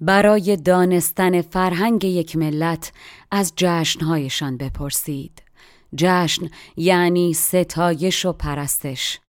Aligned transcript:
برای 0.00 0.56
دانستن 0.56 1.42
فرهنگ 1.42 2.04
یک 2.04 2.36
ملت 2.36 2.92
از 3.30 3.52
جشنهایشان 3.56 4.56
بپرسید. 4.56 5.42
جشن 5.96 6.50
یعنی 6.76 7.34
ستایش 7.34 8.26
و 8.26 8.32
پرستش. 8.32 9.20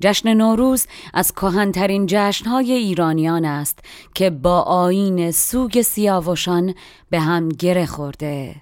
جشن 0.00 0.34
نوروز 0.34 0.86
از 1.14 1.32
کهنترین 1.32 2.06
جشنهای 2.08 2.72
ایرانیان 2.72 3.44
است 3.44 3.78
که 4.14 4.30
با 4.30 4.60
آین 4.60 5.30
سوگ 5.30 5.82
سیاوشان 5.82 6.74
به 7.10 7.20
هم 7.20 7.48
گره 7.48 7.86
خورده. 7.86 8.56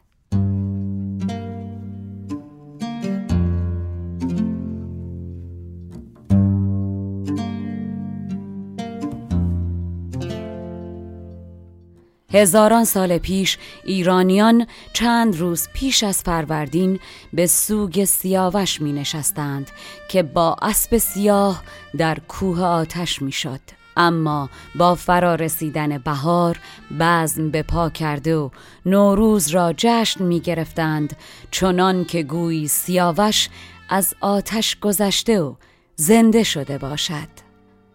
هزاران 12.35 12.85
سال 12.85 13.19
پیش 13.19 13.59
ایرانیان 13.85 14.67
چند 14.93 15.37
روز 15.37 15.69
پیش 15.73 16.03
از 16.03 16.23
فروردین 16.23 17.01
به 17.33 17.47
سوگ 17.47 18.05
سیاوش 18.05 18.81
می 18.81 18.93
نشستند 18.93 19.71
که 20.09 20.23
با 20.23 20.57
اسب 20.63 20.99
سیاه 20.99 21.63
در 21.97 22.19
کوه 22.29 22.63
آتش 22.63 23.23
می 23.23 23.33
شد. 23.33 23.61
اما 23.97 24.51
با 24.75 24.95
فرا 24.95 25.35
رسیدن 25.35 25.99
بهار 25.99 26.59
بزم 27.01 27.51
به 27.51 27.63
پا 27.63 27.91
کرده 27.91 28.37
و 28.37 28.51
نوروز 28.87 29.49
را 29.49 29.75
جشن 29.77 30.25
می 30.25 30.41
گرفتند 30.41 31.17
چنان 31.51 32.05
که 32.05 32.23
گویی 32.23 32.69
سیاوش 32.69 33.49
از 33.89 34.15
آتش 34.21 34.77
گذشته 34.81 35.41
و 35.41 35.55
زنده 35.97 36.43
شده 36.43 36.79
باشد 36.79 37.44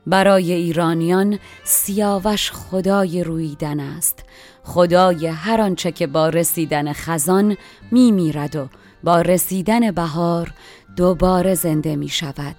برای 0.09 0.53
ایرانیان 0.53 1.39
سیاوش 1.63 2.51
خدای 2.51 3.23
رویدن 3.23 3.79
است. 3.79 4.25
خدای 4.63 5.27
هر 5.27 5.61
آنچه 5.61 5.91
که 5.91 6.07
با 6.07 6.29
رسیدن 6.29 6.93
خزان 6.93 7.57
می 7.91 8.11
میرد 8.11 8.55
و 8.55 8.67
با 9.03 9.21
رسیدن 9.21 9.91
بهار 9.91 10.53
دوباره 10.95 11.55
زنده 11.55 11.95
می 11.95 12.09
شود 12.09 12.55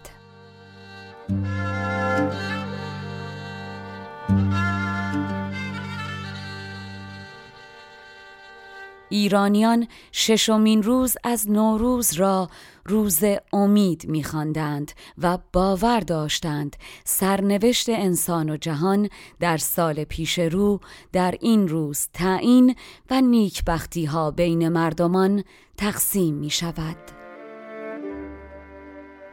ایرانیان 9.10 9.88
ششمین 10.12 10.82
روز 10.82 11.16
از 11.24 11.50
نوروز 11.50 12.12
را 12.12 12.48
روز 12.86 13.20
امید 13.52 14.06
می‌خواندند 14.08 14.92
و 15.18 15.38
باور 15.52 16.00
داشتند 16.00 16.76
سرنوشت 17.04 17.88
انسان 17.88 18.50
و 18.50 18.56
جهان 18.56 19.08
در 19.40 19.56
سال 19.56 20.04
پیش 20.04 20.38
رو 20.38 20.80
در 21.12 21.34
این 21.40 21.68
روز 21.68 22.08
تعیین 22.14 22.74
و 23.10 23.20
نیکبختی 23.20 24.04
ها 24.04 24.30
بین 24.30 24.68
مردمان 24.68 25.44
تقسیم 25.76 26.34
می 26.34 26.50
شود. 26.50 27.19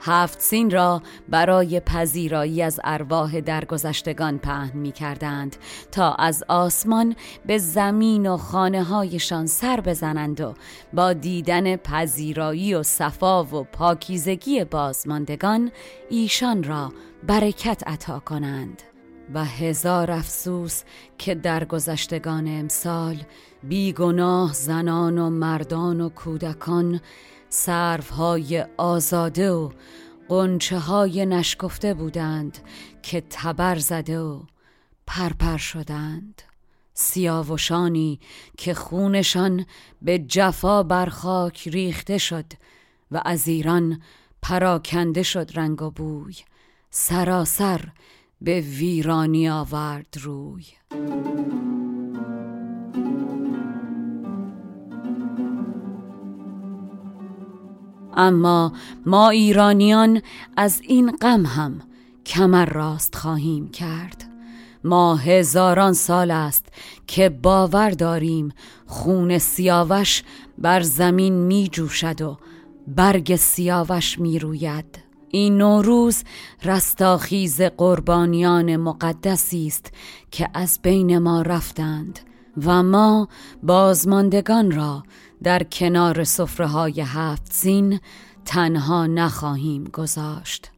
هفت 0.02 0.42
سین 0.42 0.72
را 0.72 1.02
برای 1.30 1.80
پذیرایی 1.80 2.62
از 2.62 2.80
ارواح 2.84 3.40
درگذشتگان 3.40 4.38
پهن 4.38 4.78
می 4.78 4.92
کردند 4.92 5.56
تا 5.92 6.14
از 6.14 6.44
آسمان 6.48 7.16
به 7.46 7.58
زمین 7.58 8.28
و 8.28 8.38
خانه 8.38 8.84
هایشان 8.84 9.46
سر 9.46 9.80
بزنند 9.80 10.42
و 10.42 10.54
با 10.94 11.14
دیدن 11.14 11.76
پذیرایی 11.76 12.74
و 12.74 12.84
صفا 12.84 13.44
و 13.44 13.64
پاکیزگی 13.64 14.64
بازماندگان 14.64 15.72
ایشان 16.10 16.64
را 16.64 16.94
برکت 17.28 17.84
عطا 17.88 18.20
کنند. 18.20 18.84
و 19.34 19.46
هزار 19.46 20.12
افسوس 20.12 20.84
که 21.18 21.36
درگذشتگان 21.36 22.48
امسال 22.48 23.18
بیگناه 23.64 24.54
زنان 24.54 25.18
و 25.18 25.30
مردان 25.30 26.02
و 26.02 26.10
کودکان 26.10 27.02
سروهای 27.50 28.66
آزاده 28.78 29.52
و 29.52 29.70
قنچه 30.30 30.80
های 30.80 31.26
نشکفته 31.26 31.94
بودند 31.94 32.58
که 33.02 33.24
تبر 33.30 33.78
زده 33.78 34.20
و 34.20 34.42
پرپر 35.08 35.58
شدند. 35.58 36.42
سیاوشانی 36.94 38.20
که 38.58 38.74
خونشان 38.74 39.66
به 40.02 40.20
جفا 40.20 40.84
بر 40.84 41.06
خاک 41.06 41.68
ریخته 41.68 42.18
شد 42.18 42.46
و 43.12 43.22
از 43.26 43.48
ایران 43.48 44.02
پراکنده 44.42 45.24
شد 45.24 45.52
رنگ 45.54 45.82
و 45.82 45.92
بوی. 45.92 46.36
سراسر 46.90 47.92
به 48.42 48.62
ویرانی 48.62 49.50
آورد 49.50 50.18
روی. 50.22 50.66
اما 58.18 58.74
ما 59.06 59.30
ایرانیان 59.30 60.22
از 60.58 60.82
این 60.82 61.12
غم 61.12 61.46
هم 61.46 61.82
کمر 62.26 62.66
راست 62.66 63.16
خواهیم 63.16 63.68
کرد. 63.68 64.24
ما 64.84 65.16
هزاران 65.16 65.94
سال 65.94 66.32
است 66.32 66.66
که 67.08 67.30
باور 67.30 67.90
داریم 67.90 68.52
خون 68.86 69.38
سیاوش 69.38 70.24
بر 70.58 70.82
زمین 70.82 71.34
می 71.34 71.70
جوشد 71.72 72.22
و 72.22 72.38
برگ 72.88 73.36
سیاوش 73.36 74.20
می 74.20 74.40
روید. 74.40 75.08
این 75.30 75.58
نوروز 75.58 76.24
رستاخیز 76.64 77.62
قربانیان 77.62 78.78
مقدسی 78.78 79.68
است 79.68 79.92
که 80.32 80.50
از 80.54 80.80
بین 80.84 81.18
ما 81.18 81.42
رفتند 81.42 82.20
و 82.66 82.84
ما 82.84 83.28
بازماندگان 83.64 84.72
را 84.72 85.04
در 85.44 85.64
کنار 85.64 86.24
سفره 86.24 86.68
های 86.68 87.02
هفت 87.02 87.54
زین 87.54 88.00
تنها 88.46 89.08
نخواهیم 89.08 89.84
گذاشت. 89.84 90.72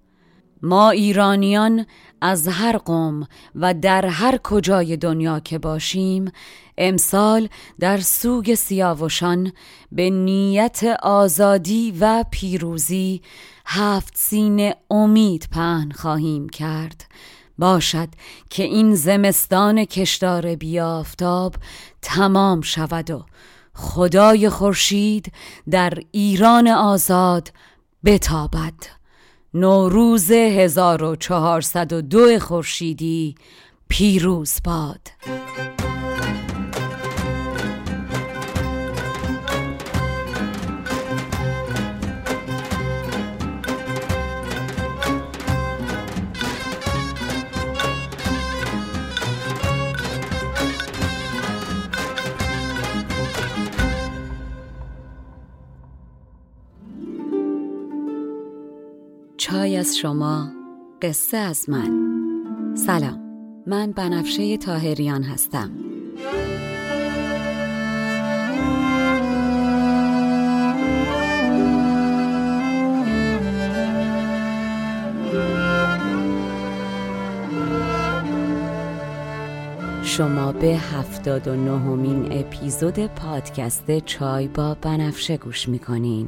ما 0.61 0.89
ایرانیان 0.89 1.85
از 2.21 2.47
هر 2.47 2.77
قوم 2.77 3.27
و 3.55 3.73
در 3.73 4.05
هر 4.05 4.37
کجای 4.37 4.97
دنیا 4.97 5.39
که 5.39 5.57
باشیم 5.59 6.31
امسال 6.77 7.49
در 7.79 7.97
سوگ 7.97 8.55
سیاوشان 8.55 9.51
به 9.91 10.09
نیت 10.09 10.83
آزادی 11.03 11.93
و 11.99 12.25
پیروزی 12.31 13.21
هفت 13.65 14.17
سین 14.17 14.73
امید 14.89 15.47
پهن 15.51 15.91
خواهیم 15.91 16.49
کرد. 16.49 17.05
باشد 17.57 18.09
که 18.49 18.63
این 18.63 18.95
زمستان 18.95 19.85
کشدار 19.85 20.55
بیافتاب 20.55 21.55
تمام 22.01 22.61
شود 22.61 23.11
و 23.11 23.25
خدای 23.81 24.49
خورشید 24.49 25.31
در 25.69 25.93
ایران 26.11 26.67
آزاد 26.67 27.51
بتابد. 28.05 28.73
نوروز 29.53 30.31
1402 30.31 32.39
خورشیدی 32.39 33.35
پیروز 33.89 34.59
باد. 34.63 35.01
چای 59.59 59.77
از 59.77 59.97
شما 59.97 60.51
قصه 61.01 61.37
از 61.37 61.69
من. 61.69 61.91
سلام 62.75 63.19
من 63.67 63.91
بنفشه 63.91 64.57
تاهریان 64.57 65.23
هستم. 65.23 65.71
شما 80.03 80.51
به 80.51 80.67
هفتاد 80.67 81.47
و 81.47 81.55
نهمین 81.55 82.27
اپیزود 82.31 82.99
پادکست 83.07 83.99
چای 83.99 84.47
با 84.47 84.77
بنفشه 84.81 85.37
گوش 85.37 85.69
می‌کنین. 85.69 86.27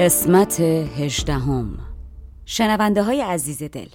قسمت 0.00 0.60
هجدهم. 0.60 1.78
شنونده 2.44 3.02
های 3.02 3.20
عزیز 3.20 3.62
دل 3.62 3.88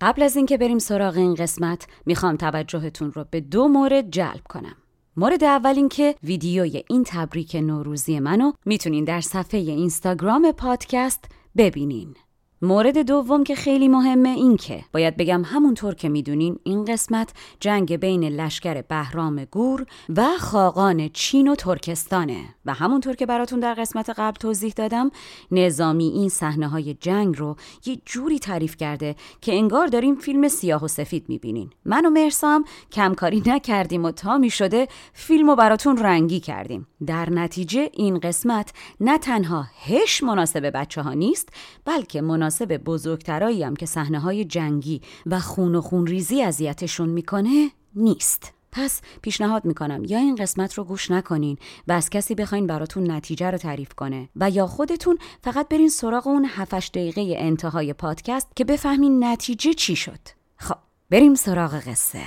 قبل 0.00 0.22
از 0.22 0.36
اینکه 0.36 0.58
بریم 0.58 0.78
سراغ 0.78 1.16
این 1.16 1.34
قسمت 1.34 1.86
می‌خوام 2.06 2.36
توجهتون 2.36 3.12
رو 3.12 3.24
به 3.30 3.40
دو 3.40 3.68
مورد 3.68 4.10
جلب 4.10 4.42
کنم. 4.48 4.76
مورد 5.16 5.44
اول 5.44 5.74
اینکه 5.76 6.14
ویدیوی 6.22 6.84
این 6.88 7.04
تبریک 7.06 7.54
نوروزی 7.54 8.20
منو 8.20 8.52
می‌تونین 8.66 9.04
در 9.04 9.20
صفحه 9.20 9.60
اینستاگرام 9.60 10.52
پادکست 10.52 11.24
ببینین. 11.56 12.14
مورد 12.62 12.98
دوم 12.98 13.44
که 13.44 13.54
خیلی 13.54 13.88
مهمه 13.88 14.28
این 14.28 14.56
که 14.56 14.84
باید 14.92 15.16
بگم 15.16 15.42
همونطور 15.44 15.94
که 15.94 16.08
می‌دونین 16.08 16.58
این 16.64 16.84
قسمت 16.84 17.32
جنگ 17.60 17.96
بین 17.96 18.24
لشکر 18.24 18.82
بهرام 18.82 19.44
گور 19.44 19.86
و 20.16 20.26
خاقان 20.38 21.08
چین 21.08 21.48
و 21.48 21.54
ترکستانه 21.54 22.40
و 22.66 22.74
همونطور 22.74 23.14
که 23.14 23.26
براتون 23.26 23.60
در 23.60 23.74
قسمت 23.74 24.10
قبل 24.10 24.36
توضیح 24.36 24.72
دادم 24.76 25.10
نظامی 25.50 26.08
این 26.08 26.28
صحنه 26.28 26.68
های 26.68 26.94
جنگ 26.94 27.38
رو 27.38 27.56
یه 27.86 27.98
جوری 28.04 28.38
تعریف 28.38 28.76
کرده 28.76 29.16
که 29.40 29.54
انگار 29.54 29.86
داریم 29.86 30.14
فیلم 30.14 30.48
سیاه 30.48 30.84
و 30.84 30.88
سفید 30.88 31.28
می‌بینین. 31.28 31.70
من 31.84 32.06
و 32.06 32.10
مرسام 32.10 32.64
کمکاری 32.92 33.42
نکردیم 33.46 34.04
و 34.04 34.10
تا 34.10 34.38
می‌شده 34.38 34.88
فیلم 35.12 35.50
رو 35.50 35.56
براتون 35.56 35.96
رنگی 35.96 36.40
کردیم. 36.40 36.86
در 37.06 37.30
نتیجه 37.30 37.90
این 37.92 38.18
قسمت 38.18 38.72
نه 39.00 39.18
تنها 39.18 39.66
هش 39.86 40.22
مناسب 40.22 40.70
بچه 40.74 41.02
ها 41.02 41.12
نیست 41.12 41.48
بلکه 41.84 42.20
مناسب 42.20 42.45
بزرگترایی 42.86 43.62
هم 43.62 43.76
که 43.76 43.86
صحنه 43.86 44.20
های 44.20 44.44
جنگی 44.44 45.00
و 45.26 45.40
خون 45.40 45.74
و 45.74 45.80
خون 45.80 46.06
ریزی 46.06 46.42
اذیتشون 46.42 47.08
می‌کنه 47.08 47.70
نیست. 47.94 48.52
پس 48.72 49.00
پیشنهاد 49.22 49.64
می‌کنم 49.64 50.04
یا 50.04 50.18
این 50.18 50.34
قسمت 50.34 50.74
رو 50.74 50.84
گوش 50.84 51.10
نکنین 51.10 51.58
و 51.88 51.92
از 51.92 52.10
کسی 52.10 52.34
بخواین 52.34 52.66
براتون 52.66 53.10
نتیجه 53.10 53.50
رو 53.50 53.58
تعریف 53.58 53.94
کنه 53.94 54.28
و 54.36 54.50
یا 54.50 54.66
خودتون 54.66 55.18
فقط 55.44 55.68
برین 55.68 55.88
سراغ 55.88 56.26
اون 56.26 56.44
7 56.44 56.92
دقیقه 56.92 57.34
انتهای 57.36 57.92
پادکست 57.92 58.56
که 58.56 58.64
بفهمین 58.64 59.24
نتیجه 59.24 59.74
چی 59.74 59.96
شد. 59.96 60.20
خب 60.56 60.78
بریم 61.10 61.34
سراغ 61.34 61.74
قصه. 61.74 62.22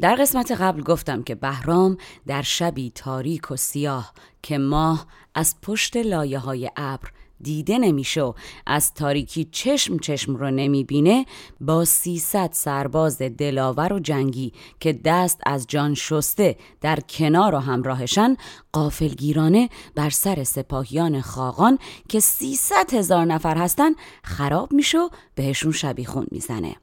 در 0.00 0.14
قسمت 0.14 0.52
قبل 0.52 0.82
گفتم 0.82 1.22
که 1.22 1.34
بهرام 1.34 1.96
در 2.26 2.42
شبی 2.42 2.92
تاریک 2.94 3.50
و 3.50 3.56
سیاه 3.56 4.12
که 4.42 4.58
ماه 4.58 5.06
از 5.34 5.60
پشت 5.60 5.96
لایه 5.96 6.38
های 6.38 6.70
ابر 6.76 7.08
دیده 7.42 7.78
نمیشه 7.78 8.32
از 8.66 8.94
تاریکی 8.94 9.48
چشم 9.52 9.98
چشم 9.98 10.36
رو 10.36 10.50
نمی‌بینه 10.50 11.26
با 11.60 11.84
300 11.84 12.50
سرباز 12.52 13.18
دلاور 13.18 13.92
و 13.92 13.98
جنگی 13.98 14.52
که 14.80 14.92
دست 14.92 15.40
از 15.46 15.66
جان 15.66 15.94
شسته 15.94 16.56
در 16.80 17.00
کنار 17.00 17.54
و 17.54 17.58
همراهشن 17.58 18.36
قافلگیرانه 18.72 19.68
بر 19.94 20.10
سر 20.10 20.44
سپاهیان 20.44 21.20
خاقان 21.20 21.78
که 22.08 22.20
300 22.20 22.94
هزار 22.94 23.24
نفر 23.24 23.56
هستن 23.56 23.90
خراب 24.22 24.72
میشه 24.72 24.98
بهشون 25.34 25.72
شبیخون 25.72 26.26
می‌زنه. 26.30 26.76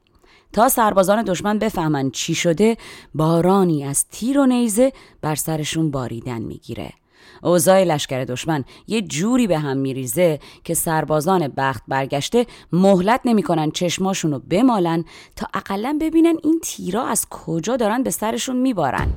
تا 0.52 0.68
سربازان 0.68 1.22
دشمن 1.22 1.58
بفهمن 1.58 2.10
چی 2.10 2.34
شده 2.34 2.76
بارانی 3.14 3.84
از 3.84 4.06
تیر 4.10 4.38
و 4.38 4.46
نیزه 4.46 4.92
بر 5.20 5.34
سرشون 5.34 5.90
باریدن 5.90 6.42
می‌گیره. 6.42 6.92
اوضاع 7.42 7.84
لشکر 7.84 8.24
دشمن 8.24 8.64
یه 8.86 9.02
جوری 9.02 9.46
به 9.46 9.58
هم 9.58 9.76
میریزه 9.76 10.38
که 10.64 10.74
سربازان 10.74 11.48
بخت 11.48 11.82
برگشته 11.88 12.46
مهلت 12.72 13.20
نمی‌کنن 13.24 13.70
چشماشون 13.70 14.32
رو 14.32 14.38
بمالن 14.38 15.04
تا 15.36 15.46
اقلا 15.54 15.98
ببینن 16.00 16.34
این 16.42 16.60
تیرا 16.62 17.06
از 17.06 17.26
کجا 17.30 17.76
دارن 17.76 18.02
به 18.02 18.10
سرشون 18.10 18.56
میبارن. 18.56 19.08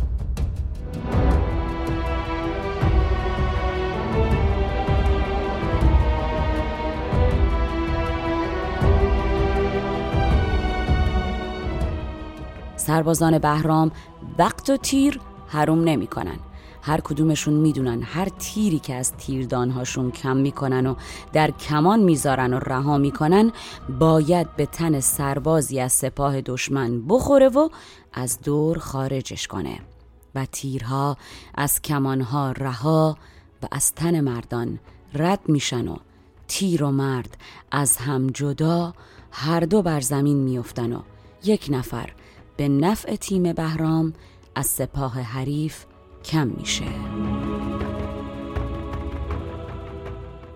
سربازان 12.75 13.39
بهرام 13.39 13.91
وقت 14.39 14.69
و 14.69 14.77
تیر 14.77 15.19
حروم 15.47 15.83
نمی‌کنن. 15.83 16.39
هر 16.81 17.01
کدومشون 17.01 17.53
می‌دونن 17.53 18.03
هر 18.03 18.29
تیری 18.29 18.79
که 18.79 18.95
از 18.95 19.13
تیردانهاشون 19.13 20.11
کم 20.11 20.37
می‌کنن 20.37 20.87
و 20.87 20.95
در 21.33 21.51
کمان 21.51 21.99
می‌ذارن 21.99 22.53
و 22.53 22.59
رها 22.59 22.97
می‌کنن 22.97 23.51
باید 23.99 24.55
به 24.55 24.65
تن 24.65 24.99
سربازی 24.99 25.79
از 25.79 25.93
سپاه 25.93 26.41
دشمن 26.41 27.07
بخوره 27.07 27.49
و 27.49 27.69
از 28.13 28.41
دور 28.41 28.77
خارجش 28.77 29.47
کنه 29.47 29.79
و 30.35 30.45
تیرها 30.45 31.17
از 31.55 31.81
کمانها 31.81 32.51
رها 32.51 33.17
و 33.63 33.67
از 33.71 33.93
تن 33.93 34.19
مردان 34.19 34.79
رد 35.13 35.39
میشن 35.47 35.87
و 35.87 35.95
تیر 36.47 36.83
و 36.83 36.91
مرد 36.91 37.37
از 37.71 37.97
هم 37.97 38.27
جدا 38.27 38.93
هر 39.31 39.59
دو 39.59 39.81
بر 39.81 40.01
زمین 40.01 40.37
میافتن 40.37 40.93
و 40.93 41.01
یک 41.43 41.67
نفر 41.69 42.09
به 42.57 42.67
نفع 42.67 43.15
تیم 43.15 43.53
بهرام 43.53 44.13
از 44.55 44.65
سپاه 44.65 45.19
حریف 45.19 45.85
کم 46.25 46.47
میشه. 46.47 46.85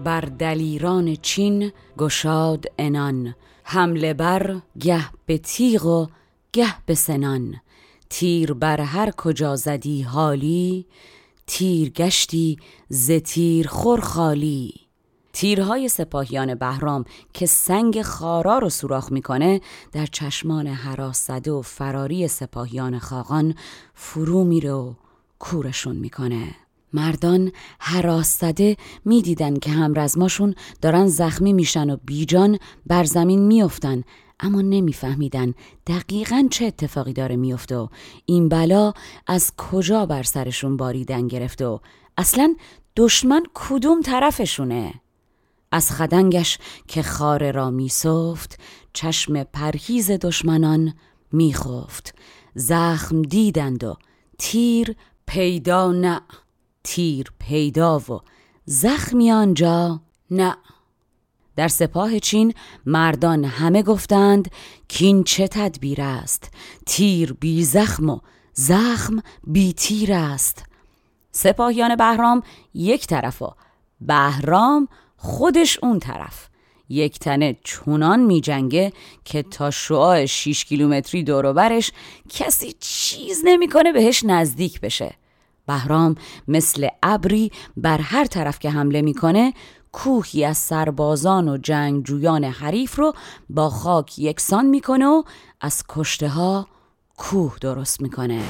بر 0.04 0.22
دلیران 0.22 1.16
چین 1.16 1.72
گشاد 1.98 2.66
انان 2.78 3.36
حمله 3.64 4.14
بر 4.14 4.62
گه 4.80 5.06
به 5.26 5.38
تیغ 5.38 5.86
و 5.86 6.08
گه 6.54 6.86
به 6.86 6.96
سنان. 6.96 7.56
تیر 8.10 8.54
بر 8.54 8.82
هر 8.82 9.12
کجا 9.12 9.56
زدی 9.56 10.02
حالی 10.02 10.86
تیر 11.48 11.90
گشتی 11.90 12.58
ز 12.90 13.12
تیر 13.12 13.68
خور 13.68 14.02
خالی. 14.02 14.74
تیرهای 15.34 15.90
سپاهیان 15.90 16.56
بهرام 16.56 17.06
که 17.34 17.46
سنگ 17.46 18.02
خارا 18.02 18.58
رو 18.58 18.70
سوراخ 18.70 19.12
می‌کنه 19.12 19.62
در 19.92 20.06
چشمان 20.06 20.68
حراس 20.68 21.30
و 21.30 21.62
فراری 21.62 22.28
سپاهیان 22.28 23.00
خاقان 23.00 23.56
فرو 23.94 24.44
میره 24.44 24.72
و 24.72 24.94
کورشون 25.40 25.96
می‌کنه. 25.96 26.56
مردان 26.94 27.52
حراس 27.80 28.40
زده 28.40 28.78
می‌دیدن 29.06 29.60
که 29.60 29.72
همرزماشون 29.72 30.56
دارن 30.82 31.08
زخمی 31.08 31.54
میشن 31.54 31.90
و 31.90 31.98
بیجان 32.06 32.60
بر 32.86 33.04
زمین 33.04 33.40
میافتن 33.40 34.04
اما 34.40 34.62
نمیفهمیدن 34.62 35.54
دقیقا 35.88 36.48
چه 36.52 36.66
اتفاقی 36.66 37.14
داره 37.14 37.36
میفته 37.36 37.78
و 37.78 37.88
این 38.26 38.50
بلا 38.50 38.94
از 39.28 39.52
کجا 39.56 40.06
بر 40.06 40.24
سرشون 40.24 40.78
باریدن 40.78 41.28
گرفته 41.28 41.66
و 41.66 41.80
اصلا 42.18 42.56
دشمن 42.98 43.44
کدوم 43.54 44.02
طرفشونه؟ 44.02 44.94
از 45.72 45.92
خدنگش 45.92 46.58
که 46.88 47.04
خاره 47.04 47.52
را 47.52 47.70
میسفت 47.70 48.60
چشم 48.94 49.44
پرهیز 49.44 50.12
دشمنان 50.12 50.94
میخفت. 51.32 52.16
زخم 52.56 53.22
دیدند 53.22 53.84
و 53.84 53.98
تیر 54.38 54.96
پیدا 55.28 55.92
نه. 55.92 56.22
تیر 56.84 57.32
پیدا 57.40 58.00
و 58.00 58.20
زخمی 58.66 59.32
آنجا 59.32 60.02
نه. 60.32 60.56
در 61.56 61.68
سپاه 61.68 62.20
چین 62.20 62.54
مردان 62.86 63.46
همه 63.46 63.84
گفتند 63.84 64.52
کین 64.88 65.24
چه 65.24 65.48
تدبیر 65.48 66.02
است؟ 66.02 66.52
تیر 66.86 67.34
بی 67.34 67.64
زخم 67.64 68.10
و 68.10 68.20
زخم 68.54 69.22
بیتیر 69.44 70.14
است. 70.14 70.64
سپاهیان 71.32 71.96
بهرام 71.96 72.42
یک 72.74 73.08
طرف 73.08 73.42
و 73.42 73.54
بهرام 74.02 74.88
خودش 75.18 75.80
اون 75.84 76.00
طرف. 76.00 76.50
یک 76.90 77.20
تنه 77.20 77.56
چونان 77.64 78.20
می 78.20 78.42
جنگه 78.42 78.94
که 79.26 79.44
تا 79.44 79.72
شعاع 79.72 80.26
6 80.26 80.66
کیلومتری 80.66 81.24
دوروبرش 81.24 81.92
کسی 82.30 82.76
چیز 82.80 83.42
نمی‌کنه 83.46 83.92
بهش 83.92 84.24
نزدیک 84.24 84.82
بشه. 84.82 85.14
بهرام 85.68 86.16
مثل 86.48 86.88
ابری 87.04 87.52
بر 87.78 87.98
هر 87.98 88.26
طرف 88.26 88.60
که 88.60 88.70
حمله 88.70 89.02
می‌کنه 89.02 89.54
کوهی 89.92 90.46
از 90.46 90.58
سربازان 90.58 91.50
و 91.50 91.58
جنگجویان 91.58 92.44
حریف 92.44 92.96
رو 92.96 93.14
با 93.50 93.70
خاک 93.70 94.20
یکسان 94.20 94.66
می‌کنه 94.66 95.06
و 95.06 95.24
از 95.62 95.84
کشته 95.90 96.28
ها 96.28 96.68
کوه 97.18 97.56
درست 97.62 98.02
می‌کنه. 98.02 98.42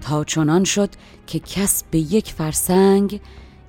تا 0.00 0.24
چنان 0.24 0.64
شد 0.64 0.90
که 1.26 1.38
کس 1.38 1.84
به 1.90 1.98
یک 1.98 2.32
فرسنگ 2.32 3.20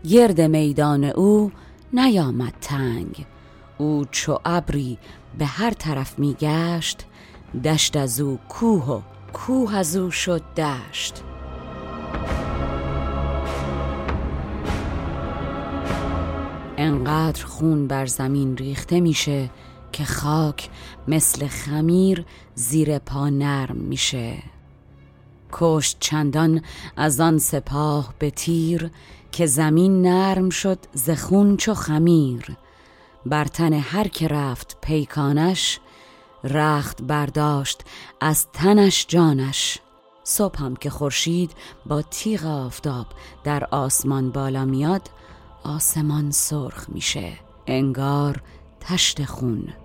گرد 0.09 0.41
میدان 0.41 1.03
او 1.03 1.51
نیامد 1.93 2.53
تنگ. 2.61 3.25
او 3.77 4.05
چو 4.11 4.39
ابری 4.45 4.97
به 5.37 5.45
هر 5.45 5.71
طرف 5.71 6.19
میگشت 6.19 7.05
دشت 7.63 7.97
از 7.97 8.21
او 8.21 8.39
کوه 8.49 8.89
و 8.89 9.01
کوه 9.33 9.75
از 9.75 9.95
او 9.95 10.11
شد 10.11 10.41
دشت. 10.57 11.23
انقدر 16.77 17.45
خون 17.45 17.87
بر 17.87 18.05
زمین 18.05 18.57
ریخته 18.57 18.99
میشه 18.99 19.49
که 19.91 20.05
خاک 20.05 20.69
مثل 21.07 21.47
خمیر 21.47 22.25
زیر 22.55 22.99
پا 22.99 23.29
نرم 23.29 23.75
میشه. 23.77 24.52
کشت 25.53 25.97
چندان 25.99 26.61
از 26.97 27.19
آن 27.19 27.37
سپاه 27.37 28.13
به 28.19 28.31
تیر 28.31 28.91
که 29.31 29.45
زمین 29.45 30.01
نرم 30.01 30.49
شد 30.49 30.79
زخون 30.93 31.57
چو 31.57 31.73
خمیر. 31.73 32.57
بر 33.25 33.45
تن 33.45 33.73
هر 33.73 34.07
که 34.07 34.27
رفت 34.27 34.77
پیکانش 34.81 35.79
رخت 36.43 37.01
برداشت 37.01 37.81
از 38.21 38.47
تنش 38.53 39.05
جانش. 39.07 39.79
صبح 40.23 40.59
هم 40.59 40.75
که 40.75 40.89
خورشید 40.89 41.51
با 41.85 42.01
تیغ 42.01 42.45
آفتاب 42.45 43.05
در 43.43 43.67
آسمان 43.71 44.31
بالا 44.31 44.65
میاد 44.65 45.09
آسمان 45.63 46.31
سرخ 46.31 46.89
میشه 46.89 47.33
انگار 47.67 48.41
تشت 48.79 49.25
خون. 49.25 49.82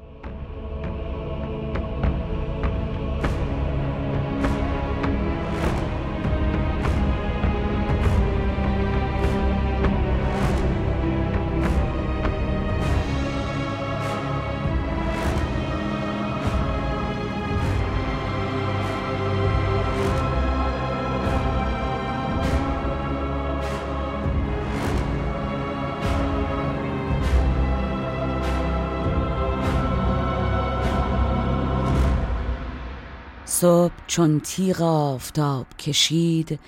چون 34.09 34.41
تیغ 34.41 34.83
آفتاب 34.83 35.67
کشید 35.79 36.61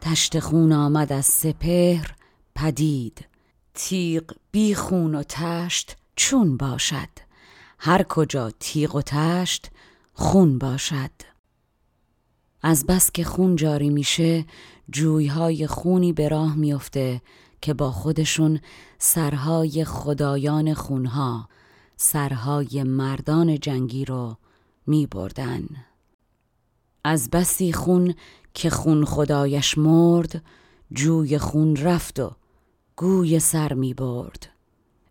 تشت 0.00 0.38
خون 0.38 0.72
آمد 0.72 1.12
از 1.12 1.26
سپهر 1.26 2.14
پدید. 2.54 3.26
تیغ 3.74 4.24
بی 4.50 4.74
خون 4.74 5.14
و 5.14 5.22
تشت 5.22 5.96
چون 6.16 6.56
باشد؟ 6.56 7.08
هر 7.78 8.02
کجا 8.02 8.50
تیغ 8.60 8.94
و 8.94 9.02
تشت 9.02 9.70
خون 10.12 10.58
باشد. 10.58 11.10
از 12.62 12.86
بس 12.86 13.12
که 13.12 13.24
خون 13.24 13.56
جاری 13.56 13.90
میشه 13.90 14.44
جویهای 14.90 15.66
خونی 15.66 16.12
به 16.12 16.28
راه 16.28 16.54
میفته 16.54 17.22
که 17.60 17.74
با 17.74 17.90
خودشون 17.90 18.60
سرهای 18.98 19.84
خدایان 19.84 20.74
خونها 20.74 21.48
سرهای 21.96 22.82
مردان 22.82 23.58
جنگی 23.58 24.04
رو 24.04 24.36
می 24.86 25.06
بردن. 25.06 25.87
از 27.08 27.30
بسی 27.30 27.72
خون 27.72 28.14
که 28.54 28.70
خون 28.70 29.04
خدایش 29.04 29.78
مرد 29.78 30.42
جوی 30.92 31.38
خون 31.38 31.76
رفت 31.76 32.20
و 32.20 32.32
گوی 32.96 33.40
سر 33.40 33.72
می 33.72 33.94
برد. 33.94 34.48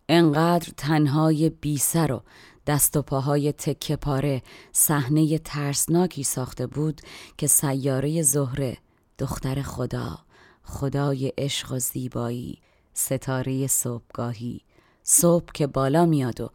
انقدر 0.10 0.74
تنهای 0.78 1.50
بی 1.50 1.78
سر 1.78 2.12
و 2.12 2.22
دست 2.68 2.98
و 2.98 3.02
پاهای 3.02 3.52
تکه 3.52 3.96
پاره 3.96 4.42
صحنه 4.72 5.38
ترسناکی 5.38 6.24
ساخته 6.24 6.68
بود 6.68 7.02
که 7.38 7.48
سیاره 7.48 8.22
زهره 8.22 8.78
دختر 9.18 9.62
خدا 9.62 10.20
خدای 10.64 11.34
عشق 11.38 11.72
و 11.72 11.80
زیبایی 11.80 12.58
ستاره 12.94 13.68
صبحگاهی. 13.68 14.62
صبح 15.04 15.52
که 15.54 15.68
بالا 15.68 16.06
میاد 16.06 16.42
و 16.42 16.50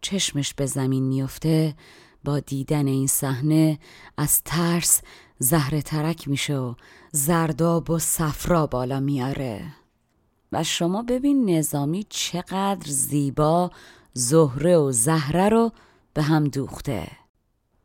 چشمش 0.00 0.54
به 0.54 0.66
زمین 0.66 1.04
میفته 1.04 1.74
با 2.24 2.40
دیدن 2.40 2.86
این 2.86 3.06
صحنه 3.06 3.78
از 4.16 4.42
ترس 4.44 5.00
زهر 5.38 5.80
ترک 5.80 6.28
میشه 6.28 6.56
و 6.56 6.74
زرداب 7.12 7.90
و 7.90 7.98
صفرا 7.98 8.66
بالا 8.66 9.00
میاره. 9.00 9.62
و 10.52 10.64
شما 10.64 11.02
ببین 11.02 11.50
نظامی 11.50 12.06
چقدر 12.08 12.90
زیبا 12.90 13.70
زهره 14.14 14.76
و 14.76 14.92
زهره 14.92 15.48
رو 15.48 15.72
به 16.14 16.22
هم 16.22 16.44
دوخته. 16.44 17.06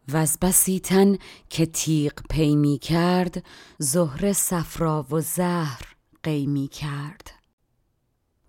و 0.07 0.17
از 0.17 0.38
بسیتن 0.41 1.17
که 1.50 1.65
تیغ 1.65 2.13
پیمی 2.29 2.77
کرد 2.77 3.45
زهره 3.77 4.33
صفرا 4.33 5.05
و 5.11 5.21
زهر 5.21 5.81
قیمی 6.23 6.67
کرد 6.67 7.31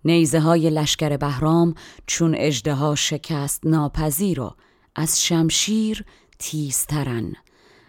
نیزه 0.05 0.39
های 0.39 0.69
لشکر 0.69 1.17
بهرام 1.17 1.75
چون 2.07 2.35
اجده 2.37 2.95
شکست 2.95 3.65
ناپذیر 3.65 4.41
و 4.41 4.55
از 4.95 5.23
شمشیر 5.23 6.05
تیزترن. 6.39 7.33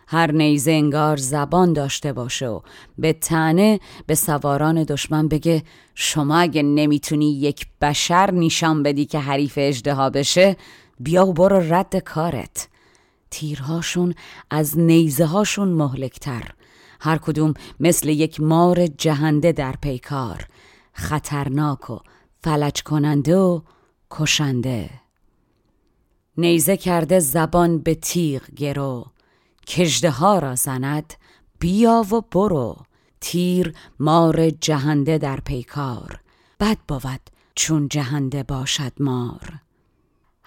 هر 0.06 0.32
نیزه 0.32 0.70
انگار 0.70 1.16
زبان 1.16 1.72
داشته 1.72 2.12
باشه 2.12 2.46
و 2.46 2.60
به 2.98 3.12
تنه 3.12 3.80
به 4.06 4.14
سواران 4.14 4.82
دشمن 4.82 5.28
بگه 5.28 5.62
شما 5.94 6.38
اگه 6.38 6.62
نمی‌تونی 6.62 7.32
یک 7.32 7.66
بشر 7.80 8.30
نیشان 8.30 8.82
بدی 8.82 9.04
که 9.04 9.18
حریف 9.18 9.54
اجدها 9.56 10.10
بشه 10.10 10.56
بیا 11.00 11.26
و 11.26 11.32
برو 11.32 11.74
رد 11.74 11.96
کارت. 11.96 12.68
تیرهاشون 13.30 14.14
از 14.50 14.78
نیزه 14.78 15.24
هاشون 15.24 15.68
مهلکتر. 15.68 16.50
هر 17.00 17.18
کدوم 17.18 17.54
مثل 17.80 18.08
یک 18.08 18.40
مار 18.40 18.86
جهنده 18.86 19.52
در 19.52 19.74
پیکار. 19.82 20.46
خطرناک 20.92 21.90
و 21.90 21.98
فلج 22.44 22.82
کننده 22.82 23.36
و 23.36 23.60
کشنده. 24.10 25.03
نیزه 26.38 26.76
کرده 26.76 27.20
زبان 27.20 27.78
به 27.78 27.94
تیغ 27.94 28.42
گرو. 28.56 29.06
کجده 29.68 30.10
ها 30.10 30.38
را 30.38 30.54
زند 30.54 31.14
بیا 31.58 32.04
و 32.10 32.20
برو. 32.20 32.76
تیر 33.20 33.74
مار 33.98 34.50
جهنده 34.50 35.18
در 35.18 35.40
پیکار. 35.40 36.20
بد 36.60 36.78
بود 36.88 37.20
چون 37.54 37.88
جهنده 37.88 38.42
باشد 38.42 38.92
مار. 39.00 39.64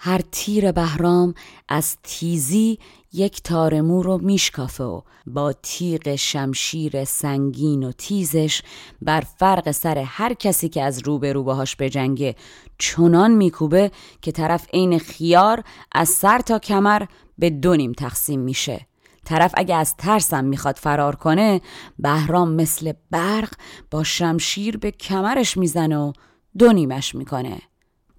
هر 0.00 0.20
تیر 0.32 0.72
بهرام 0.72 1.34
از 1.68 1.96
تیزی 2.02 2.78
یک 3.12 3.42
تار 3.42 3.80
مو 3.80 4.02
رو 4.02 4.18
میشکافه 4.18 4.84
و 4.84 5.00
با 5.26 5.52
تیغ 5.52 6.14
شمشیر 6.14 7.04
سنگین 7.04 7.82
و 7.82 7.92
تیزش 7.92 8.62
بر 9.02 9.20
فرق 9.20 9.70
سر 9.70 9.98
هر 9.98 10.34
کسی 10.34 10.68
که 10.68 10.82
از 10.82 10.98
رو 10.98 11.18
به 11.18 11.32
رو 11.32 11.42
باهاش 11.42 11.76
بجنگه 11.76 12.36
چنان 12.78 13.30
میکوبه 13.30 13.90
که 14.22 14.32
طرف 14.32 14.66
عین 14.72 14.98
خیار 14.98 15.64
از 15.92 16.08
سر 16.08 16.38
تا 16.38 16.58
کمر 16.58 17.02
به 17.38 17.50
دو 17.50 17.76
نیم 17.76 17.92
تقسیم 17.92 18.40
میشه. 18.40 18.86
طرف 19.24 19.52
اگه 19.56 19.74
از 19.74 19.96
ترسم 19.96 20.44
می‌خواد 20.44 20.76
فرار 20.76 21.16
کنه 21.16 21.60
بهرام 21.98 22.52
مثل 22.52 22.92
برق 23.10 23.52
با 23.90 24.04
شمشیر 24.04 24.76
به 24.76 24.90
کمرش 24.90 25.56
می‌زنه 25.56 25.98
و 25.98 26.12
دو 26.58 26.72
نیمش 26.72 27.14
می‌کنه. 27.14 27.58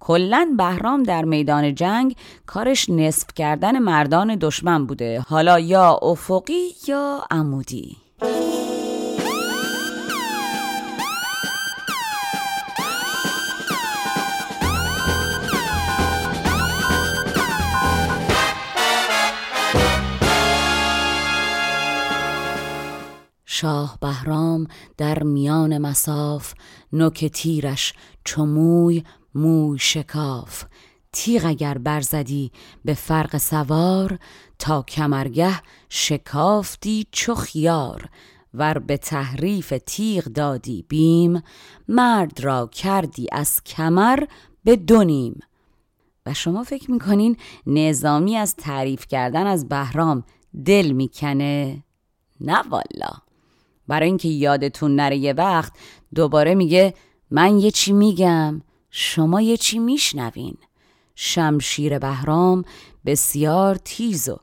کلا 0.00 0.54
بهرام 0.58 1.02
در 1.02 1.24
میدان 1.24 1.74
جنگ 1.74 2.16
کارش 2.46 2.88
نصف 2.88 3.26
کردن 3.36 3.78
مردان 3.78 4.36
دشمن 4.40 4.86
بوده. 4.86 5.24
حالا 5.28 5.58
یا 5.58 5.98
افقی 6.02 6.68
یا 6.88 7.24
عمودی. 7.30 7.96
شاه 23.60 23.98
بهرام 24.00 24.66
در 24.96 25.22
میان 25.22 25.78
مساف 25.78 26.54
نوک 26.92 27.24
تیرش 27.24 27.94
چموی 28.24 29.04
موی 29.34 29.78
شکاف. 29.78 30.64
تیغ 31.12 31.44
اگر 31.44 31.78
برزدی 31.78 32.52
به 32.84 32.94
فرق 32.94 33.36
سوار 33.36 34.18
تا 34.58 34.82
کمرگه 34.82 35.60
شکافتی 35.88 37.06
چو 37.12 37.34
خیار. 37.34 38.08
ور 38.54 38.78
به 38.78 38.96
تحریف 38.96 39.74
تیغ 39.86 40.24
دادی 40.24 40.84
بیم 40.88 41.42
مرد 41.88 42.40
را 42.40 42.66
کردی 42.66 43.26
از 43.32 43.64
کمر 43.64 44.24
به 44.64 44.76
دونیم 44.76 45.40
و 46.26 46.34
شما 46.34 46.64
فکر 46.64 46.90
می‌کنین 46.90 47.36
نظامی 47.66 48.36
از 48.36 48.56
تعریف 48.56 49.06
کردن 49.06 49.46
از 49.46 49.68
بهرام 49.68 50.24
دل 50.64 50.90
می‌کنه؟ 50.90 51.84
نه 52.40 52.62
والا 52.70 53.29
برای 53.90 54.08
اینکه 54.08 54.28
یادتون 54.28 54.96
نره 54.96 55.16
یه 55.16 55.32
وقت 55.32 55.72
دوباره 56.14 56.54
میگه 56.54 56.94
من 57.30 57.58
یه 57.58 57.70
چی 57.70 57.92
میگم 57.92 58.60
شما 58.90 59.40
یه 59.40 59.56
چی 59.56 59.78
میشنوین. 59.78 60.56
شمشیر 61.14 61.98
بهرام 61.98 62.64
بسیار 63.06 63.74
تیز 63.74 64.28
و 64.28 64.36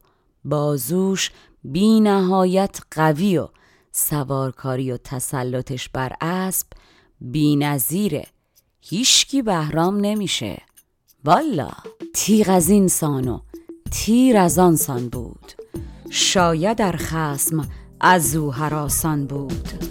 بازوش 0.46 1.32
بی 1.64 2.00
نهایت 2.00 2.80
قوی 2.92 3.38
و 3.38 3.48
سوارکاری 3.92 4.92
و 4.92 4.98
تسلطش 4.98 5.90
بر 5.90 6.14
اسب 6.22 6.68
بی 7.22 7.56
نظیره 7.56 8.26
هیچکی 8.82 9.42
بهرام 9.42 9.98
نمیشه. 9.98 10.62
والا. 11.26 11.72
تیغ 12.14 12.50
از 12.50 12.70
این 12.70 12.88
سان 12.88 13.42
تیر 13.92 14.38
از 14.38 14.60
آن 14.60 14.76
سان 14.76 15.10
بود. 15.10 15.54
شاید 16.10 16.78
در 16.78 16.96
خسم 16.96 17.68
از 18.00 18.36
او 18.36 18.54
حراسان 18.54 19.26
بود. 19.26 19.88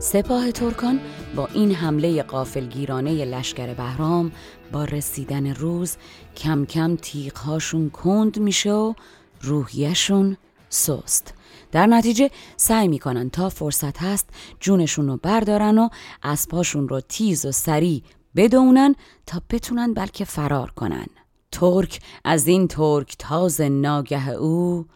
سپاه 0.00 0.52
ترکان 0.52 1.00
با 1.36 1.46
این 1.46 1.74
حمله 1.74 2.22
قافلگیرانه 2.22 3.24
لشکر 3.24 3.74
بهرام 3.74 4.32
با 4.72 4.84
رسیدن 4.84 5.54
روز 5.54 5.96
کم 6.36 6.64
کم 6.64 6.96
تیغهاشون 6.96 7.90
کند 7.90 8.38
میشه 8.38 8.72
و 8.72 8.94
روحیشون 9.40 10.36
سست. 10.68 11.34
در 11.72 11.86
نتیجه 11.86 12.30
سعی 12.56 12.88
می‌کنن 12.88 13.30
تا 13.30 13.48
فرصت 13.48 14.02
هست 14.02 14.28
جونشون 14.60 15.08
رو 15.08 15.16
بردارن 15.16 15.78
و 15.78 15.88
اسباشون 16.22 16.88
رو 16.88 17.00
تیز 17.00 17.46
و 17.46 17.52
سریع 17.52 18.02
بدونن 18.36 18.94
تا 19.26 19.42
بتونن 19.50 19.94
بلکه 19.94 20.24
فرار 20.24 20.70
کنن. 20.70 21.06
ترک 21.52 22.00
از 22.24 22.46
این 22.46 22.68
ترک 22.68 23.14
تاز 23.18 23.60
ناگه 23.60 24.28
او 24.28 24.86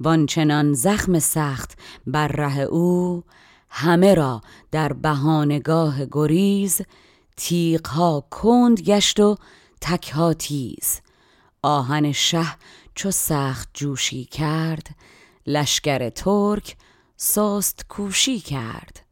وانچنان 0.00 0.72
زخم 0.72 1.18
سخت 1.18 1.78
بر 2.06 2.28
ره 2.28 2.60
او 2.60 3.22
همه 3.70 4.14
را 4.14 4.40
در 4.70 4.92
بهانگاه 4.92 6.06
گریز 6.12 6.80
تیغها 7.36 8.24
کند 8.30 8.80
گشت 8.80 9.20
و 9.20 9.36
تکها 9.80 10.34
تیز. 10.34 11.00
آهن 11.62 12.12
شه 12.12 12.46
چو 12.94 13.10
سخت 13.10 13.68
جوشی 13.74 14.24
کرد 14.24 14.86
لشکر 15.46 16.10
ترک 16.10 16.76
سست 17.16 17.84
کوشی 17.88 18.40
کرد. 18.40 19.02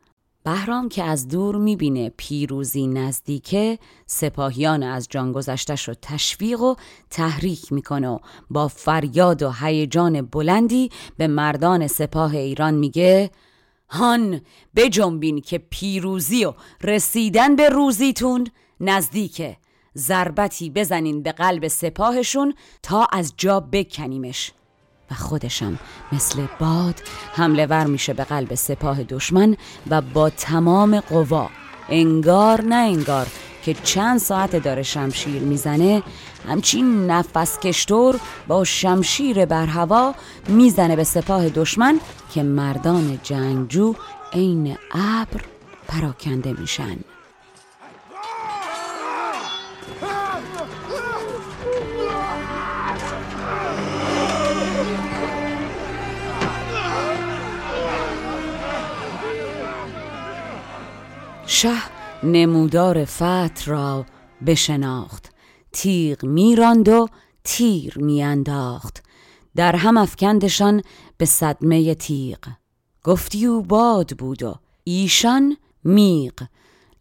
بهرام 0.45 0.89
که 0.89 1.05
از 1.05 1.29
دور 1.29 1.57
می‌بینه 1.57 2.13
پیروزی 2.17 2.87
نزدیکه 2.87 3.79
سپاهیان 4.07 4.83
از 4.83 5.07
جان 5.11 5.33
گذشتش 5.33 5.89
رو 5.89 5.95
تشویق 6.03 6.61
و 6.61 6.75
تحریک 7.11 7.73
می‌کنه 7.73 8.09
و 8.09 8.19
با 8.51 8.69
فریاد 8.69 9.43
و 9.43 9.53
هیجان 9.61 10.23
بلندی 10.23 10.91
به 11.17 11.27
مردان 11.27 11.87
سپاه 11.87 12.35
ایران 12.35 12.75
میگه 12.75 13.31
هان 13.91 14.41
بجنبین 14.77 15.41
که 15.41 15.59
پیروزی 15.59 16.45
و 16.45 16.55
رسیدن 16.83 17.57
به 17.57 17.69
روزیتون 17.69 18.47
نزدیکه. 18.81 19.57
ضربتی 19.99 20.71
بزنین 20.71 21.23
به 21.23 21.33
قلب 21.33 21.69
سپاهشون 21.69 22.55
تا 22.83 23.07
از 23.13 23.35
جا 23.37 23.61
بکنیمش. 23.61 24.53
و 25.11 25.15
خودشم 25.15 25.79
مثل 26.13 26.47
باد 26.61 26.95
حمله 27.33 27.67
ور 27.67 27.85
میشه 27.85 28.13
به 28.13 28.25
قلب 28.25 28.55
سپاه 28.55 29.03
دشمن 29.03 29.57
و 29.91 30.01
با 30.01 30.31
تمام 30.31 31.01
قوا. 31.01 31.51
انگار 31.89 32.63
نه 32.63 32.75
انگار 32.75 33.27
که 33.63 33.75
چند 33.75 34.19
ساعت 34.19 34.57
داره 34.57 34.83
شمشیر 34.83 35.43
می‌زنه 35.43 36.03
همچین 36.49 37.07
نفس 37.11 37.59
کشتور 37.59 38.21
با 38.49 38.65
شمشیر 38.65 39.45
بر 39.45 39.67
هوا 39.67 40.15
می‌زنه 40.49 40.97
به 40.97 41.05
سپاه 41.05 41.49
دشمن 41.49 42.01
که 42.35 42.43
مردان 42.43 43.21
جنگجو 43.23 43.95
عین 44.33 44.77
ابر 44.93 45.45
پراکنده 45.89 46.53
میشن. 46.53 46.97
شه 61.61 61.83
نمودار 62.23 63.05
فتر 63.05 63.63
را 63.67 64.07
بشناخت. 64.47 65.33
تیغ 65.73 66.25
میراند 66.25 66.89
و 66.89 67.09
تیر 67.45 67.99
میانداخت. 67.99 69.03
در 69.57 69.77
هم 69.77 69.97
افکندشان 69.97 70.83
به 71.17 71.25
صدمه 71.25 71.95
تیغ. 71.95 72.39
گفتی 73.05 73.47
او 73.47 73.63
باد 73.63 74.11
بود 74.19 74.43
و 74.43 74.55
ایشان 74.85 75.57
میغ. 75.85 76.43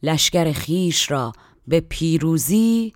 لشکر 0.03 0.51
خیش 0.51 1.11
را 1.11 1.31
به 1.67 1.79
پیروزی 1.79 2.93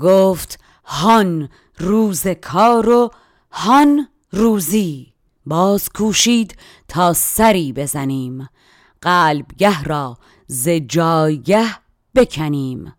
گفت 0.00 0.60
هان 0.84 1.48
روز 1.78 2.26
کار 2.28 2.88
و 2.88 3.10
هان 3.50 4.08
روزی. 4.30 5.12
باز 5.46 5.88
کوشید 5.88 6.56
تا 6.88 7.12
سری 7.12 7.72
بزنیم. 7.72 8.48
قلبگه 9.00 9.82
را 9.82 10.18
ز 10.46 10.68
جایگه 10.68 11.66
بکنیم. 12.14 12.92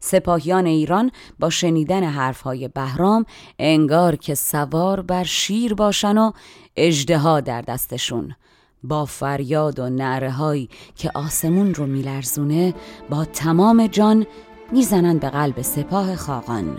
سپاهیان 0.00 0.66
ایران 0.66 1.10
با 1.38 1.50
شنیدن 1.50 2.04
حرفهای 2.04 2.68
بهرام 2.68 3.26
انگار 3.58 4.16
که 4.16 4.34
سوار 4.34 5.02
بر 5.02 5.24
شیر 5.24 5.74
باشن 5.74 6.18
و 6.18 6.32
اجدها 6.76 7.40
در 7.40 7.62
دستشون. 7.62 8.34
با 8.82 9.04
فریاد 9.04 9.78
و 9.78 9.90
نعره 9.90 10.68
که 10.96 11.10
آسمون 11.14 11.74
رو 11.74 11.86
میلرزونه 11.86 12.74
با 13.10 13.24
تمام 13.24 13.86
جان 13.86 14.26
می‌زنند 14.72 15.20
به 15.20 15.30
قلب 15.30 15.62
سپاه 15.62 16.16
خاقان. 16.16 16.78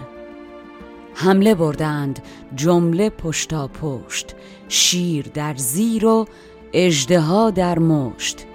حمله 1.14 1.56
بردند 1.56 2.20
جمله 2.56 3.10
پشتا 3.10 3.68
پشت 3.68 4.36
شیر 4.68 5.26
در 5.34 5.56
زیر 5.56 6.06
و 6.06 6.26
اجدها 6.74 7.50
در 7.52 7.80
مشت. 7.80 8.46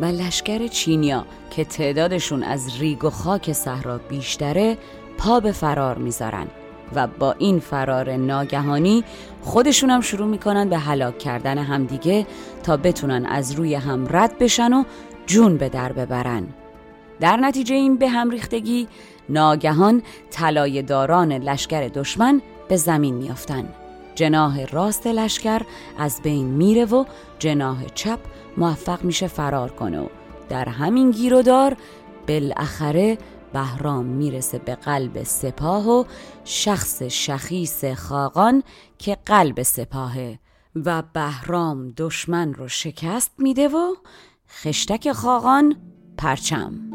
و 0.00 0.04
لشکر 0.04 0.66
چینیا 0.66 1.24
که 1.50 1.64
تعدادشون 1.64 2.42
از 2.42 2.80
ریگ 2.80 3.04
و 3.04 3.10
خاک 3.10 3.52
صحرا 3.52 3.98
بیشتره 3.98 4.78
پا 5.18 5.40
به 5.40 5.52
فرار 5.52 5.98
می‌ذارن 5.98 6.46
و 6.94 7.06
با 7.06 7.32
این 7.32 7.58
فرار 7.58 8.16
ناگهانی 8.16 9.04
خودشون 9.42 9.90
هم 9.90 10.00
شروع 10.00 10.26
می‌کنن 10.26 10.68
به 10.68 10.78
هلاک 10.78 11.18
کردن 11.18 11.58
همدیگه 11.58 12.26
تا 12.62 12.76
بتونن 12.76 13.26
از 13.26 13.52
روی 13.52 13.74
هم 13.74 14.06
رد 14.10 14.38
بشن 14.38 14.72
و 14.72 14.84
جون 15.26 15.56
به 15.56 15.68
در 15.68 15.92
ببرن. 15.92 16.46
در 17.20 17.36
نتیجه 17.36 17.74
این 17.74 17.96
به 17.96 18.08
هم 18.08 18.30
ریختگی 18.30 18.88
ناگهان 19.28 20.02
طلای 20.30 20.82
داران 20.82 21.32
لشکر 21.32 21.88
دشمن 21.88 22.42
به 22.68 22.76
زمین 22.76 23.14
میافتن. 23.14 23.68
جناه 24.16 24.64
راست 24.64 25.06
لشکر 25.06 25.62
از 25.98 26.20
بین 26.22 26.46
میره 26.46 26.84
و 26.84 27.04
جناه 27.38 27.84
چپ 27.94 28.18
موفق 28.56 29.04
میشه 29.04 29.26
فرار 29.26 29.70
کنه 29.70 30.00
و 30.00 30.06
در 30.48 30.68
همین 30.68 31.10
گیرودار 31.10 31.76
بالاخره 32.28 33.18
بهرام 33.52 34.06
می‌رسه 34.06 34.58
به 34.58 34.74
قلب 34.74 35.22
سپاه 35.22 35.88
و 35.88 36.04
شخص 36.44 37.02
شخیص 37.02 37.84
خاقان 37.84 38.62
که 38.98 39.18
قلب 39.26 39.62
سپاهه 39.62 40.38
و 40.84 41.02
بهرام 41.12 41.92
دشمن 41.96 42.54
رو 42.54 42.68
شکست 42.68 43.30
میده 43.38 43.68
و 43.68 43.94
خشتک 44.50 45.12
خاقان 45.12 45.76
پرچم. 46.18 46.85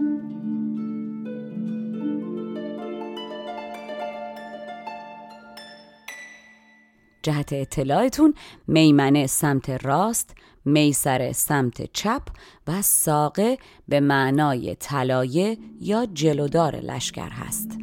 جهت 7.24 7.54
اطلاعتون 7.54 8.34
میمنه 8.68 9.28
سمت 9.28 9.70
راست 9.70 10.36
میسر 10.66 11.32
سمت 11.32 11.94
چپ 11.94 12.22
و 12.68 12.82
ساقه 12.82 13.58
به 13.88 14.00
معنای 14.00 14.76
طلایه 14.76 15.58
یا 15.82 16.06
جلودار 16.14 16.76
لشکر 16.76 17.30
هست. 17.30 17.78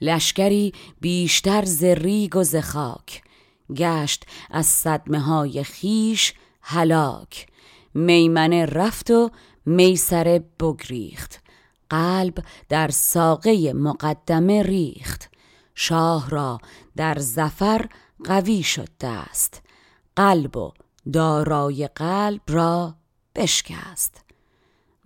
لشکری 0.00 0.72
بیشتر 1.00 1.64
ز 1.64 1.84
ریگ 1.84 2.36
و 2.36 2.42
ز 2.42 2.56
خاک 2.56 3.22
گشت 3.76 4.26
از 4.50 4.66
صدمه 4.66 5.20
های 5.20 5.64
خیش 5.64 6.34
هلاک. 6.62 7.46
میمنه 7.94 8.66
رفت 8.66 9.10
و 9.10 9.30
میسره 9.66 10.44
بگریخت. 10.60 11.43
قلب 11.90 12.44
در 12.68 12.88
ساقه 12.88 13.72
مقدمه 13.72 14.62
ریخت. 14.62 15.30
شاه 15.74 16.30
را 16.30 16.58
در 16.96 17.18
زفر 17.18 17.88
قوی 18.24 18.62
شد 18.62 18.88
دست. 19.00 19.62
قلب 20.16 20.56
و 20.56 20.72
دارای 21.12 21.88
قلب 21.88 22.40
را 22.48 22.94
بشکست. 23.34 24.24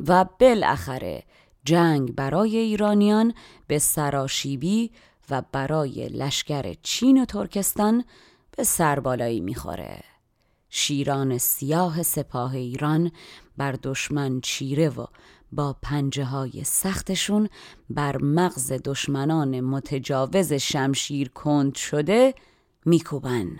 و 0.00 0.24
بالاخره 0.40 1.22
جنگ 1.64 2.14
برای 2.14 2.56
ایرانیان 2.56 3.34
به 3.66 3.78
سراشیبی 3.78 4.90
و 5.30 5.42
برای 5.52 6.08
لشکر 6.08 6.74
چین 6.82 7.22
و 7.22 7.24
ترکستان 7.24 8.04
به 8.56 8.64
سربالایی 8.64 9.40
می‌خوره. 9.40 10.04
شیران 10.70 11.38
سیاه 11.38 12.02
سپاه 12.02 12.54
ایران 12.54 13.10
بر 13.56 13.72
دشمن 13.82 14.40
چیره 14.40 14.88
و 14.88 15.06
با 15.52 15.76
پنجه 15.82 16.24
های 16.24 16.64
سختشون 16.64 17.48
بر 17.90 18.16
مغز 18.16 18.72
دشمنان 18.84 19.60
متجاوز 19.60 20.52
شمشیر 20.52 21.28
کند 21.28 21.74
شده 21.74 22.34
میکوبن. 22.84 23.58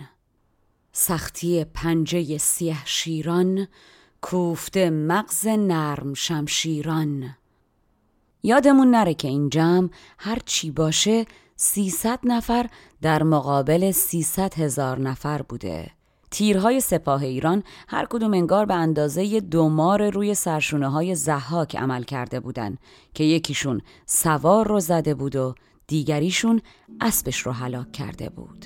سختی 0.91 1.63
پنجه 1.63 2.37
سیه 2.37 2.85
شیران 2.85 3.67
کوفته 4.21 4.89
مغز 4.89 5.47
نرم 5.47 6.13
شمشیران. 6.13 7.35
یادمون 8.43 8.91
نره 8.91 9.13
که 9.13 9.27
این 9.27 9.49
جمع 9.49 9.89
هر 10.17 10.39
چی 10.45 10.71
باشه 10.71 11.25
سیصد 11.55 12.19
نفر 12.23 12.69
در 13.01 13.23
مقابل 13.23 13.91
سیصد 13.91 14.53
هزار 14.53 14.99
نفر 14.99 15.41
بوده. 15.41 15.98
تیرهای 16.31 16.81
سپاه 16.81 17.23
ایران 17.23 17.63
هر 17.87 18.05
کدوم 18.09 18.33
انگار 18.33 18.65
به 18.65 18.73
اندازه 18.73 19.39
دومار 19.39 20.09
روی 20.09 20.35
سرشونه 20.35 20.87
های 20.87 21.15
زحاک 21.15 21.75
عمل 21.75 22.03
کرده 22.03 22.39
بودن 22.39 22.77
که 23.13 23.23
یکیشون 23.23 23.81
سوار 24.05 24.67
رو 24.67 24.79
زده 24.79 25.13
بود 25.13 25.35
و 25.35 25.55
دیگریشون 25.87 26.61
اسبش 27.01 27.39
رو 27.39 27.51
هلاک 27.51 27.91
کرده 27.91 28.29
بود. 28.29 28.65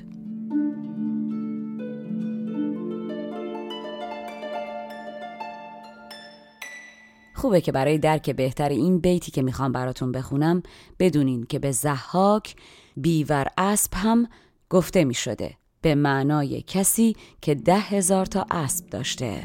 خوبه 7.36 7.62
که 7.62 7.71
برای 7.71 7.97
درک 7.97 8.30
بهتر 8.30 8.69
این 8.69 8.99
بیتی 8.99 9.32
که 9.32 9.41
می‌خوام 9.41 9.71
براتون 9.71 10.12
بخونم 10.12 10.63
بدونین 10.99 11.43
که 11.43 11.60
به 11.60 11.71
زحاک 11.71 12.56
بیور 12.97 13.47
اسب 13.58 13.93
هم 13.93 14.28
گفته 14.69 15.04
می‌شده. 15.04 15.58
به 15.84 15.96
معنای 15.96 16.62
کسی 16.62 17.15
که 17.41 17.56
ده 17.56 17.80
هزار 17.80 18.26
تا 18.26 18.46
اسب 18.52 18.86
داشته. 18.86 19.43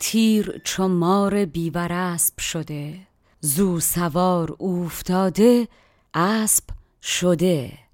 تیر 0.00 0.60
چو 0.64 0.88
مار 0.88 1.44
بیور 1.44 1.92
اسب 1.92 2.40
شده 2.40 2.94
زو 3.40 3.80
سوار 3.80 4.56
اوفتاده 4.58 5.68
اسب 6.14 6.64
شده. 7.02 7.87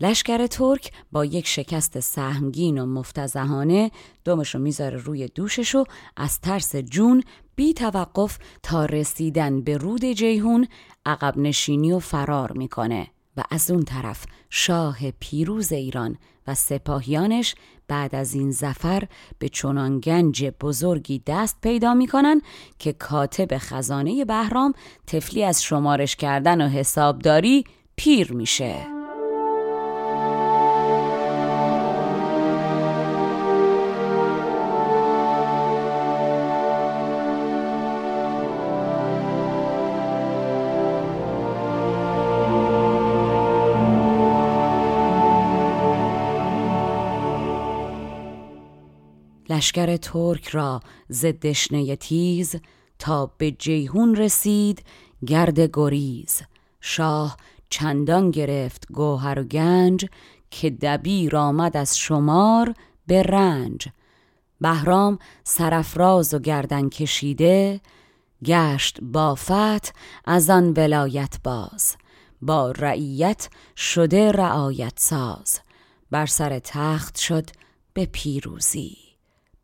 لشکر 0.00 0.46
ترک 0.46 0.92
با 1.12 1.24
یک 1.24 1.46
شکست 1.46 2.00
سهمگین 2.00 2.78
و 2.78 2.86
مفتزهانه 2.86 3.90
دومشو 4.24 4.58
می‌ذاره 4.58 4.96
روی 4.96 5.28
دوشش 5.28 5.74
و 5.74 5.84
از 6.16 6.40
ترس 6.40 6.76
جون 6.76 7.22
بی 7.56 7.74
توقف 7.74 8.38
تا 8.62 8.84
رسیدن 8.84 9.60
به 9.60 9.76
رود 9.76 10.04
جیهون 10.04 10.68
عقب 11.06 11.38
نشینی 11.38 11.92
و 11.92 11.98
فرار 11.98 12.52
می‌کنه. 12.52 13.08
و 13.36 13.42
از 13.50 13.70
اون 13.70 13.82
طرف 13.82 14.24
شاه 14.50 15.10
پیروز 15.10 15.72
ایران 15.72 16.16
و 16.46 16.54
سپاهیانش 16.54 17.54
بعد 17.88 18.14
از 18.14 18.34
این 18.34 18.50
زفر 18.50 19.02
به 19.38 19.48
چنان 19.48 20.00
گنج 20.00 20.44
بزرگی 20.44 21.22
دست 21.26 21.56
پیدا 21.62 21.94
می‌کنن 21.94 22.40
که 22.78 22.92
کاتب 22.92 23.58
خزانه 23.58 24.24
بهرام 24.24 24.72
تفلی 25.06 25.44
از 25.44 25.62
شمارش 25.62 26.16
کردن 26.16 26.66
و 26.66 26.68
حسابداری 26.68 27.64
پیر 27.96 28.32
میشه. 28.32 28.97
لشکر 49.58 49.96
ترک 49.96 50.48
را 50.48 50.80
ز 51.08 51.26
دشنه 51.26 51.96
تیز 51.96 52.56
تا 52.98 53.26
به 53.38 53.50
جیهون 53.50 54.16
رسید 54.16 54.84
گرد 55.26 55.60
گریز. 55.72 56.42
شاه 56.80 57.36
چندان 57.70 58.30
گرفت 58.30 58.92
گوهر 58.92 59.38
و 59.38 59.42
گنج 59.42 60.06
که 60.50 60.70
دبیر 60.70 61.36
آمد 61.36 61.76
از 61.76 61.98
شمار 61.98 62.74
به 63.06 63.22
رنج. 63.22 63.88
بهرام 64.60 65.18
سرفراز 65.44 66.34
و 66.34 66.38
گردن 66.38 66.88
کشیده 66.88 67.80
گشت 68.44 68.98
با 69.02 69.34
فتح 69.34 69.90
از 70.24 70.50
آن 70.50 70.72
ولایت 70.76 71.36
باز. 71.44 71.96
با 72.42 72.70
رعیت 72.70 73.48
شده 73.76 74.32
رعایت 74.32 74.92
ساز. 74.96 75.60
بر 76.10 76.26
سر 76.26 76.58
تخت 76.58 77.18
شد 77.18 77.50
به 77.92 78.06
پیروزی. 78.06 79.07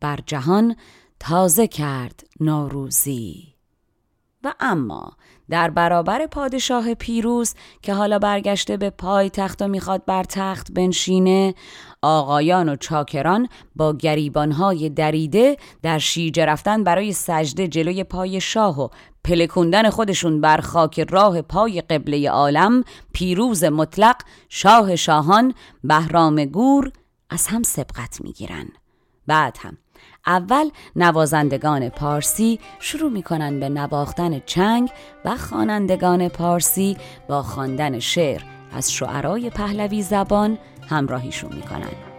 بر 0.05 0.19
جهان 0.27 0.77
تازه 1.21 1.67
کرد 1.67 2.27
نوروزی 2.41 3.55
و 4.45 4.55
اما 4.61 5.13
در 5.51 5.71
برابر 5.71 6.27
پادشاه 6.27 6.95
پیروز 6.95 7.55
که 7.83 7.95
حالا 7.95 8.19
برگشته 8.19 8.77
به 8.77 8.91
پای 8.91 9.31
تخت 9.31 9.63
و 9.63 9.69
می‌خواد 9.69 10.05
بر 10.05 10.25
تخت 10.25 10.73
بنشینه 10.73 11.55
آقایان 12.03 12.69
و 12.69 12.77
چاکران 12.77 13.49
با 13.77 13.93
گریبانهای 13.93 14.91
دریده 14.91 15.57
در 15.83 15.99
شیجه 15.99 16.45
رفتن 16.45 16.85
برای 16.85 17.13
سجده 17.13 17.69
جلوی 17.69 18.05
پای 18.05 18.41
شاه 18.41 18.81
و 18.81 18.89
پلکوندن 19.25 19.91
خودشون 19.91 20.41
بر 20.41 20.61
خاک 20.61 21.01
راه 21.11 21.43
پای 21.43 21.81
قبله 21.81 22.31
عالم 22.31 22.85
پیروز 23.13 23.65
مطلق 23.65 24.17
شاه 24.49 24.97
شاهان 24.97 25.55
بهرام 25.85 26.45
گور 26.45 26.93
از 27.31 27.47
هم 27.47 27.63
سبقت 27.63 28.21
می‌گیرن. 28.21 28.69
بعد 29.27 29.59
هم 29.61 29.77
اول 30.27 30.71
نوازندگان 30.97 31.89
پارسی 31.89 32.61
شروع 32.81 33.11
می‌کنن 33.11 33.61
به 33.61 33.69
نواختن 33.69 34.39
چنگ 34.47 34.91
و 35.25 35.37
خوانندگان 35.37 36.29
پارسی 36.29 36.97
با 37.29 37.43
خواندن 37.43 37.99
شعر 37.99 38.43
از 38.73 38.93
شعرای 38.93 39.51
پهلوی 39.51 40.03
زبان 40.03 40.59
همراهیشون 40.89 41.53
می‌کنن. 41.53 42.14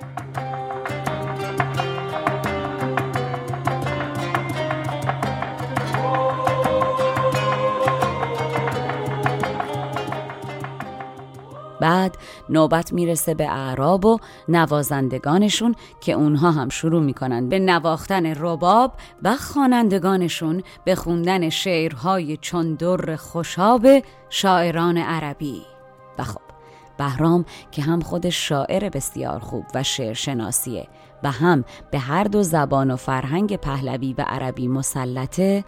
بعد 11.86 12.18
نوبت 12.50 12.94
می‌رسه 12.94 13.34
به 13.34 13.52
اعراب 13.52 14.06
و 14.06 14.20
نوازندگانشون 14.48 15.76
که 16.02 16.12
اونها 16.12 16.52
هم 16.52 16.70
شروع 16.70 17.02
می‌کنن 17.02 17.50
به 17.50 17.60
نواختن 17.60 18.26
رباب 18.26 18.94
و 19.24 19.36
خوانندگانشون 19.36 20.64
به 20.86 20.96
خوندن 20.96 21.50
شعرهای 21.50 22.38
چون 22.38 22.74
در 22.74 23.16
خوشاب 23.16 23.88
شاعران 24.30 24.98
عربی. 24.98 25.62
و 26.20 26.24
خب 26.24 26.42
بهرام 26.98 27.46
که 27.72 27.82
هم 27.82 28.00
خود 28.00 28.30
شاعر 28.30 28.90
بسیار 28.90 29.40
خوب 29.40 29.66
و 29.76 29.84
شعر 29.84 30.14
شناسیه 30.14 30.88
و 31.24 31.32
هم 31.32 31.64
به 31.92 32.00
هر 32.00 32.24
دو 32.24 32.44
زبان 32.44 32.92
و 32.92 32.96
فرهنگ 32.96 33.56
پهلوی 33.56 34.14
و 34.14 34.22
عربی 34.28 34.68
مسلطه 34.68 35.64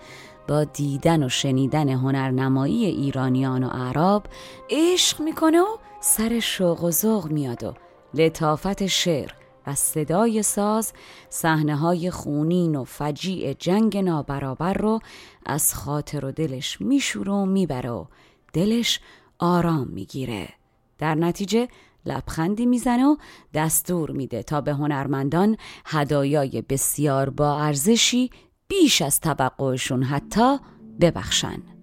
با 0.47 0.63
دیدن 0.63 1.23
و 1.23 1.30
شنیدن 1.30 1.89
هنرنمایی 1.89 2.86
ایرانیان 2.86 3.63
و 3.63 3.67
عرب 3.67 4.23
عشق 4.69 5.21
می‌کنه 5.21 5.62
و 5.62 5.77
سر 5.99 6.39
شوق 6.39 6.83
و 6.83 6.91
ذوق 6.91 7.31
میاد 7.31 7.63
و 7.63 7.73
لطافت 8.13 8.86
شعر 8.86 9.31
و 9.67 9.75
صدای 9.75 10.43
ساز 10.43 10.93
صحنه 11.29 11.75
های 11.75 12.12
خونین 12.12 12.75
و 12.75 12.83
فجیع 12.83 13.53
جنگ 13.53 13.97
نابرابر 13.97 14.73
رو 14.73 14.99
از 15.45 15.73
خاطر 15.73 16.25
و 16.25 16.31
دلش 16.31 16.81
میشوره 16.81 17.31
و 17.31 17.45
می‌بره 17.45 17.89
و 17.89 18.05
دلش 18.53 18.99
آرام 19.39 19.88
می‌گیره. 19.88 20.49
در 20.97 21.15
نتیجه 21.15 21.67
لبخندی 22.05 22.65
می‌زنه 22.65 23.05
و 23.05 23.15
دستور 23.53 24.12
میده 24.12 24.43
تا 24.43 24.62
به 24.62 24.73
هنرمندان 24.73 25.57
هدایای 25.86 26.63
بسیار 26.69 27.29
با 27.29 27.60
ارزشی 27.60 28.29
بیش 28.67 29.01
از 29.01 29.19
توقعشون 29.19 30.03
حتی 30.03 30.57
ببخشن. 31.01 31.76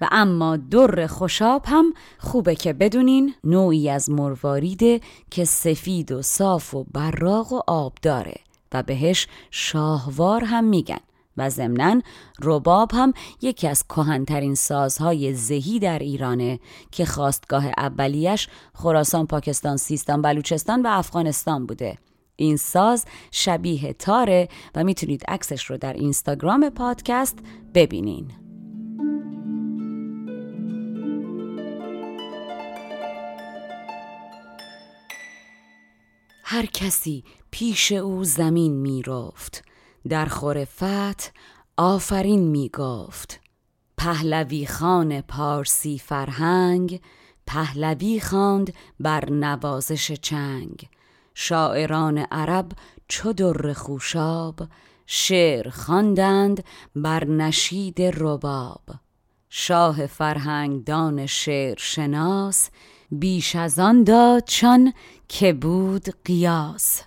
و 0.00 0.08
اما 0.12 0.56
در 0.56 1.06
خوشاب 1.06 1.62
هم 1.66 1.94
خوبه 2.18 2.54
که 2.54 2.72
بدونین 2.72 3.34
نوعی 3.44 3.90
از 3.90 4.10
مرواریده 4.10 5.00
که 5.30 5.44
سفید 5.44 6.12
و 6.12 6.22
صاف 6.22 6.74
و 6.74 6.84
براق 6.84 7.52
و 7.52 7.60
آب 7.66 7.92
داره 8.02 8.34
و 8.72 8.82
بهش 8.82 9.28
شاهوار 9.50 10.44
هم 10.44 10.64
میگن 10.64 11.00
و 11.36 11.50
ضمنا 11.50 12.00
رباب 12.42 12.90
هم 12.94 13.12
یکی 13.42 13.68
از 13.68 13.84
کهنترین 13.84 14.54
سازهای 14.54 15.34
زهی 15.34 15.78
در 15.78 15.98
ایرانه 15.98 16.60
که 16.90 17.04
خواستگاه 17.04 17.66
اولیش 17.66 18.48
خراسان، 18.74 19.26
پاکستان، 19.26 19.76
سیستان، 19.76 20.22
بلوچستان 20.22 20.82
و 20.82 20.86
افغانستان 20.90 21.66
بوده. 21.66 21.98
این 22.36 22.56
ساز 22.56 23.04
شبیه 23.30 23.92
تاره 23.92 24.48
و 24.74 24.84
می‌تونید 24.84 25.24
عکسش 25.28 25.64
رو 25.64 25.76
در 25.76 25.92
اینستاگرام 25.92 26.70
پادکست 26.70 27.38
ببینین. 27.74 28.45
هر 36.48 36.66
کسی 36.66 37.24
پیش 37.50 37.92
او 37.92 38.24
زمین 38.24 38.72
می 38.72 39.02
رفت 39.02 39.64
در 40.08 40.26
خورفت 40.26 41.32
آفرین 41.76 42.40
می 42.40 42.68
گفت 42.68 43.40
پهلوی 43.98 44.66
خان 44.66 45.20
پارسی 45.20 45.98
فرهنگ 45.98 47.00
پهلوی 47.46 48.20
خواند 48.20 48.74
بر 49.00 49.30
نوازش 49.30 50.12
چنگ. 50.12 50.88
شاعران 51.34 52.18
عرب 52.18 52.72
چو 53.08 53.32
در 53.32 53.72
خوشاب 53.72 54.68
شعر 55.06 55.70
خواندند 55.70 56.64
بر 56.96 57.24
نشید 57.24 58.02
رباب. 58.02 58.82
شاه 59.48 60.06
فرهنگ 60.06 60.84
دان 60.84 61.26
شعر 61.26 61.78
شناس 61.78 62.70
بیش 63.10 63.56
از 63.56 63.78
آن 63.78 64.04
داد 64.04 64.44
چون 64.44 64.92
که 65.28 65.52
بود 65.52 66.04
قیاس. 66.24 67.02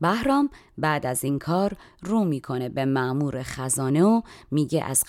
بهرام 0.00 0.50
بعد 0.78 1.06
از 1.06 1.24
این 1.24 1.38
کار 1.38 1.76
رو 2.02 2.24
می‌کنه 2.24 2.68
به 2.68 2.84
معمور 2.84 3.42
خزانه 3.42 4.04
و 4.04 4.20
میگه 4.50 4.84
از 4.84 5.04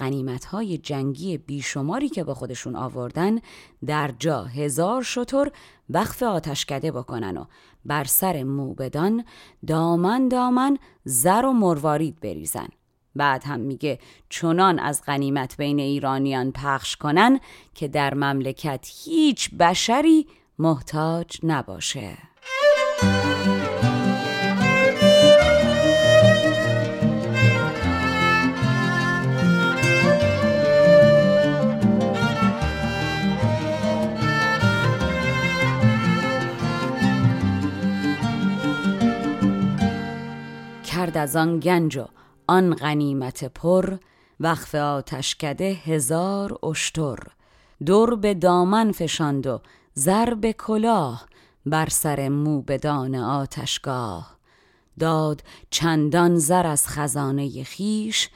های 0.52 0.78
جنگی 0.78 1.38
بیشماری 1.38 2.10
که 2.10 2.24
با 2.24 2.34
خودشون 2.34 2.76
آوردن 2.76 3.40
در 3.86 4.14
جا 4.20 4.44
هزار 4.44 5.04
شطور 5.04 5.52
وقف 5.90 6.24
آتشکده 6.24 6.92
بکنن 6.92 7.38
و 7.38 7.46
بر 7.86 8.04
سر 8.04 8.44
موبدان 8.44 9.26
دامن 9.68 10.28
دامن 10.28 10.78
زر 11.04 11.46
و 11.46 11.54
مروارید 11.54 12.20
بریزن. 12.20 12.68
بعد 13.18 13.44
هم 13.44 13.60
میگه 13.60 14.00
چنان 14.30 14.80
از 14.80 15.02
غنیمت 15.06 15.58
بین 15.58 15.80
ایرانیان 15.80 16.52
پخش 16.52 16.96
کنن 16.96 17.40
که 17.76 17.88
در 17.88 18.14
مملکت 18.14 18.90
هیچ 19.04 19.50
بشری 19.56 20.28
محتاج 20.60 21.40
نباشه. 21.44 22.18
کرد 40.98 41.18
از 41.18 41.36
آن 41.36 41.60
گنج 41.60 41.98
و 41.98 42.06
آن 42.48 42.76
غنیمت 42.76 43.44
پر 43.44 43.98
وقف 44.40 44.76
آتشکده 44.76 45.66
هزار 45.66 46.66
اشتر. 46.66 47.20
دور 47.86 48.16
به 48.16 48.34
دامن 48.34 48.92
فشاند 48.92 49.48
و 49.48 49.62
زر 49.94 50.34
به 50.34 50.54
کلاه 50.54 51.28
بر 51.66 51.90
سر 51.90 52.30
موبدان 52.30 53.16
آتشگاه. 53.16 54.38
داد 55.00 55.44
چندان 55.70 56.38
زر 56.38 56.68
از 56.68 56.88
خزانه 56.88 57.64
خیش 57.64 58.30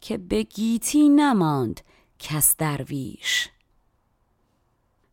که 0.00 0.18
به 0.18 0.42
گیتی 0.42 1.08
نماند 1.08 1.80
کس 2.18 2.56
درویش. 2.56 3.48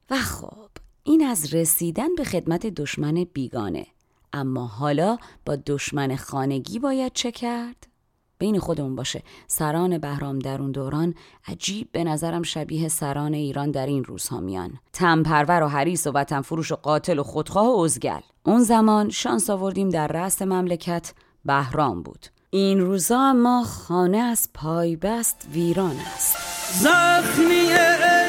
و 0.10 0.18
خب 0.18 0.70
این 1.04 1.26
از 1.26 1.54
رسیدن 1.54 2.16
به 2.16 2.24
خدمت 2.24 2.68
دشمن 2.68 3.14
بیگانه. 3.34 3.88
اما 4.34 4.68
حالا 4.68 5.18
با 5.46 5.56
دشمن 5.56 6.16
خانگی 6.16 6.80
باید 6.80 7.14
چه 7.14 7.32
کرد؟ 7.32 7.93
بین 8.40 8.60
خودمون 8.60 8.96
باشه. 8.96 9.24
سران 9.48 9.98
بهرام 9.98 10.40
در 10.40 10.62
اون 10.62 10.72
دوران 10.72 11.16
عجیب 11.48 11.90
به 11.92 12.04
نظرم 12.04 12.44
شبیه 12.44 12.88
سران 12.88 13.34
ایران 13.34 13.72
در 13.72 13.86
این 13.86 14.04
روزها 14.04 14.40
میان. 14.40 14.80
تنپرور 14.94 15.64
و 15.64 15.68
حریص 15.68 16.08
و 16.08 16.12
وطن 16.12 16.42
فروش 16.42 16.72
و 16.72 16.76
قاتل 16.76 17.20
و 17.20 17.24
خودخواه 17.24 17.68
و 17.68 17.80
ازگل 17.80 18.20
اون 18.44 18.64
زمان 18.64 19.10
شانس 19.10 19.50
آوردیم 19.50 19.90
در 19.90 20.08
رأس 20.08 20.42
مملکت 20.42 21.14
بهرام 21.46 22.04
بود. 22.04 22.28
این 22.50 22.80
روزا 22.80 23.20
اما 23.20 23.64
خانه 23.64 24.18
از 24.18 24.50
پای 24.54 24.96
بست 24.96 25.48
ویران 25.54 25.96
است. 26.16 26.38
زخمی 26.74 27.68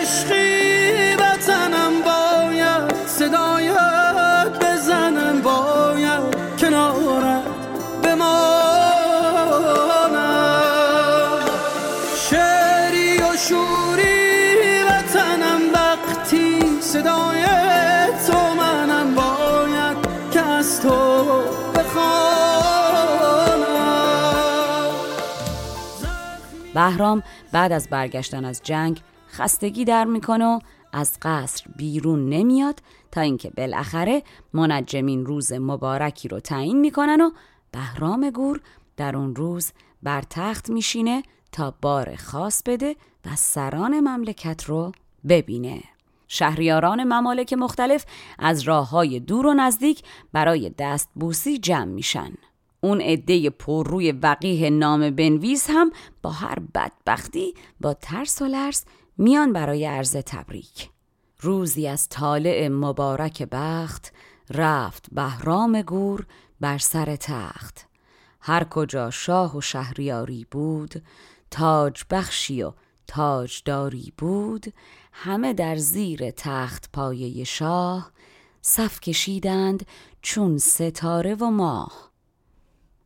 عشقی 0.05 1.15
وطنم 1.15 1.64
بهرام 26.75 27.23
بعد 27.53 27.73
از 27.73 27.89
برگشتن 27.89 28.45
از 28.45 28.61
جنگ 28.65 29.01
خستگی 29.29 29.85
در 29.85 30.05
می‌کنه 30.05 30.45
و 30.45 30.59
از 30.93 31.19
قصر 31.23 31.65
بیرون 31.77 32.29
نمیاد 32.29 32.83
تا 33.13 33.21
اینکه 33.21 33.51
بالاخره 33.51 34.23
منجمین 34.53 35.27
روز 35.27 35.53
مبارکی 35.53 36.29
رو 36.29 36.41
تعیین 36.41 36.81
می‌کنن 36.81 37.21
و 37.21 37.31
بهرام 37.73 38.31
گور 38.31 38.61
در 38.97 39.17
اون 39.17 39.37
روز 39.37 39.73
بر 40.03 40.23
تخت 40.31 40.71
میشینه 40.71 41.23
تا 41.53 41.75
بار 41.83 42.17
خاص 42.17 42.63
بده 42.67 42.97
و 43.27 43.37
سران 43.37 44.01
مملکت 44.01 44.65
رو 44.65 44.93
ببینه. 45.29 45.83
شهریاران 46.29 47.05
ممالک 47.05 47.53
مختلف 47.53 48.07
از 48.39 48.61
راه 48.63 48.91
های 48.91 49.21
دور 49.21 49.47
و 49.47 49.55
نزدیک 49.55 50.03
برای 50.33 50.71
دست 50.79 51.09
بوسی 51.15 51.59
جمع 51.59 51.85
میشن. 51.85 52.33
اون 52.85 53.01
عده 53.01 53.53
روی 53.67 54.13
وقیه 54.13 54.71
نام 54.71 55.11
بنویس 55.11 55.67
هم 55.71 55.91
با 56.23 56.31
هر 56.31 56.59
بدبختی 56.75 57.55
با 57.81 57.95
ترس 57.95 58.43
و 58.43 58.45
لرز 58.45 58.85
میان 59.19 59.53
برای 59.53 59.85
عرض 59.85 60.17
تبریک. 60.17 60.91
روزی 61.41 61.89
از 61.89 62.09
طالع 62.09 62.69
مبارک 62.69 63.43
بخت 63.53 64.13
رفت 64.51 65.07
بهرام 65.13 65.83
گور 65.83 66.27
بر 66.61 66.79
سر 66.79 67.17
تخت. 67.17 67.89
هر 68.41 68.65
کجا 68.65 69.11
شاه 69.11 69.57
و 69.57 69.61
شهریاری 69.61 70.47
بود 70.51 71.03
تاج 71.51 72.03
بخشی 72.11 72.63
و 72.63 72.73
تاجداری 73.07 74.13
بود 74.19 74.73
همه 75.13 75.53
در 75.53 75.77
زیر 75.77 76.31
تخت 76.31 76.91
پایه 76.93 77.45
شاه 77.45 78.11
صف 78.63 79.01
کشیدند 79.01 79.87
چون 80.23 80.59
ستاره 80.59 81.35
و 81.35 81.51
ماه. 81.51 82.14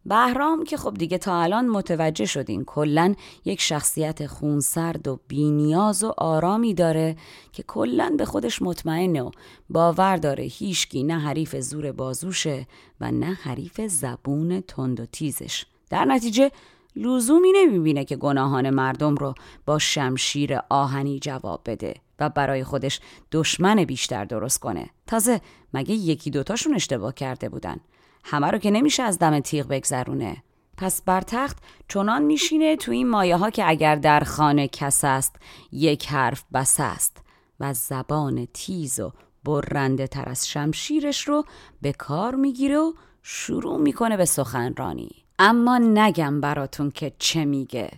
بهرام 0.09 0.65
که 0.65 0.77
خب 0.77 0.95
دیگه 0.95 1.19
تا 1.19 1.43
الان 1.43 1.69
متوجه 1.69 2.27
شدین 2.27 2.65
کلا 2.65 3.15
یک 3.45 3.61
شخصیت 3.61 4.27
خونسرد 4.27 5.09
و 5.09 5.21
بینیاز 5.29 6.05
و 6.05 6.15
آرامی 6.19 6.75
داره 6.75 7.17
که 7.53 7.63
کلا 7.63 8.15
به 8.19 8.25
خودش 8.25 8.63
مطمئنه 8.63 9.23
و 9.23 9.31
باور 9.71 10.17
داره 10.17 10.45
هیچکی 10.45 11.03
نه 11.03 11.19
حریف 11.19 11.57
زور 11.57 11.93
بازوشه 11.93 12.67
و 13.01 13.11
نه 13.11 13.39
حریف 13.43 13.81
زبون 13.81 14.61
تند 14.61 15.01
و 15.01 15.07
تیزش. 15.07 15.65
در 15.91 16.05
نتیجه 16.05 16.51
لزومی 16.97 17.53
نمی‌بینه 17.53 18.05
که 18.05 18.17
گناهان 18.17 18.71
مردم 18.71 19.15
رو 19.15 19.35
با 19.67 19.79
شمشیر 19.79 20.59
آهنی 20.69 21.19
جواب 21.19 21.61
بده 21.67 21.95
و 22.21 22.29
برای 22.29 22.65
خودش 22.65 23.01
دشمن 23.33 23.85
بیشتر 23.85 24.25
درست 24.25 24.61
کنه. 24.61 24.91
تازه 25.07 25.41
مگه 25.75 25.95
یکی 25.95 26.31
دوتاشون 26.31 26.75
اشتباه 26.75 27.15
کرده 27.15 27.49
بودن؟ 27.49 27.77
همه 28.25 28.47
رو 28.51 28.59
که 28.59 28.71
نمیشه 28.71 29.03
از 29.03 29.19
دم 29.19 29.41
تیغ 29.41 29.69
بگذرونه. 29.69 30.43
پس 30.77 31.03
بر 31.03 31.21
تخت 31.21 31.57
چنان 31.89 32.23
میشینه 32.23 32.77
تو 32.77 32.93
این 32.93 33.09
مایه 33.09 33.37
ها 33.37 33.51
که 33.51 33.69
اگر 33.69 33.95
در 33.95 34.21
خانه 34.21 34.69
کس 34.69 35.05
است 35.05 35.37
یک 35.73 36.07
حرف 36.07 36.45
بس 36.55 36.77
است 36.81 37.17
و 37.61 37.75
زبان 37.75 38.49
تیز 38.55 39.01
و 39.01 39.13
برنده 39.45 40.07
تر 40.07 40.29
از 40.29 40.49
شمشیرش 40.49 41.29
رو 41.29 41.45
به 41.83 41.93
کار 41.93 42.35
می‌گیره 42.35 42.79
و 42.79 42.93
شروع 43.23 43.79
می‌کنه 43.79 44.17
به 44.17 44.25
سخنرانی. 44.25 45.11
اما 45.39 45.79
نگم 45.79 46.41
براتون 46.41 46.91
که 46.91 47.13
چه 47.19 47.45
میگه. 47.45 47.91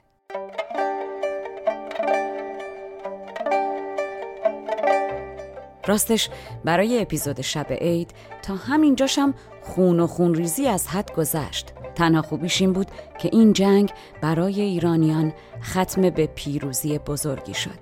راستش 5.87 6.30
برای 6.64 7.02
اپیزود 7.02 7.40
شب 7.40 7.66
عید 7.72 8.14
تا 8.42 8.56
همینجاشم 8.56 9.35
خون 9.70 10.00
و 10.00 10.06
خون 10.06 10.35
ریزی 10.35 10.66
از 10.66 10.88
حد 10.88 11.14
گذشت. 11.14 11.72
تنها 11.94 12.22
خوبیش 12.22 12.61
این 12.61 12.72
بود 12.72 12.87
که 13.18 13.30
این 13.33 13.52
جنگ 13.52 13.92
برای 14.20 14.61
ایرانیان 14.61 15.33
ختم 15.62 16.11
به 16.11 16.26
پیروزی 16.26 16.98
بزرگی 16.98 17.54
شد. 17.54 17.78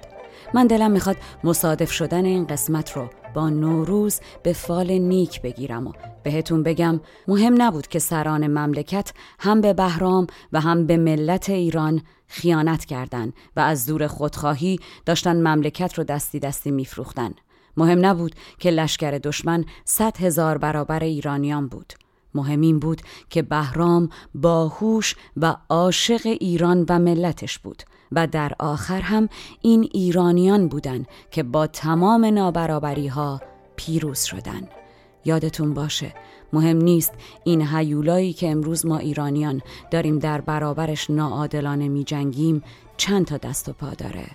من 0.55 0.67
دلم 0.67 0.91
می‌خواد 0.91 1.17
مصادف 1.45 1.91
شدن 1.91 2.25
این 2.25 2.47
قسمت 2.47 2.93
رو 2.93 3.09
با 3.35 3.51
نوروز 3.51 4.21
به 4.43 4.53
فال 4.53 4.91
نیک 4.93 5.43
بگیرم 5.43 5.87
و 5.87 5.93
بهتون 6.23 6.63
بگم 6.63 7.01
مهم 7.29 7.63
نبود 7.63 7.87
که 7.87 7.99
سران 7.99 8.47
مملکت 8.47 9.13
هم 9.39 9.61
به 9.61 9.73
بهرام 9.73 10.27
و 10.53 10.61
هم 10.61 10.87
به 10.87 10.97
ملت 10.97 11.51
ایران 11.51 12.03
خیانت 12.27 12.85
کردند 12.85 13.33
و 13.57 13.61
از 13.61 13.87
دور 13.87 14.07
خودخواهی 14.07 14.81
داشتن 15.07 15.37
مملکت 15.37 15.95
رو 15.95 16.05
دستی 16.05 16.39
دستی 16.39 16.71
میفروختن. 16.71 17.35
مهم 17.79 18.07
نبود 18.07 18.35
که 18.59 18.71
لشکر 18.71 19.11
دشمن 19.11 19.65
صد 19.85 20.17
هزار 20.17 20.59
برابر 20.59 21.05
ایرانیان 21.05 21.69
بود. 21.69 21.93
مهم 22.35 22.61
این 22.61 22.79
بود 22.79 23.03
که 23.31 23.43
بهرام 23.43 24.09
باهوش 24.35 25.17
و 25.37 25.57
عاشق 25.69 26.21
ایران 26.41 26.85
و 26.89 26.99
ملتش 26.99 27.59
بود 27.59 27.83
و 28.13 28.27
در 28.27 28.53
آخر 28.59 29.01
هم 29.01 29.29
این 29.63 29.89
ایرانیان 29.93 30.69
بودند 30.69 31.07
که 31.31 31.43
با 31.43 31.67
تمام 31.67 32.25
نابرابری 32.25 33.07
ها 33.07 33.41
پیروز 33.77 34.21
شدن 34.21 34.69
یادتون 35.25 35.75
باشه 35.75 36.15
مهم 36.53 36.77
نیست 36.77 37.13
این 37.45 37.67
هیولایی 37.67 38.33
که 38.33 38.51
امروز 38.51 38.87
ما 38.87 38.99
ایرانیان 38.99 39.63
داریم 39.91 40.19
در 40.19 40.41
برابرش 40.41 41.11
ناعادلانه 41.11 41.89
می 41.89 42.05
جنگیم 42.05 42.63
چند 42.97 43.27
تا 43.27 43.37
دست 43.37 43.69
و 43.69 43.73
پا 43.73 43.91
داره. 43.91 44.27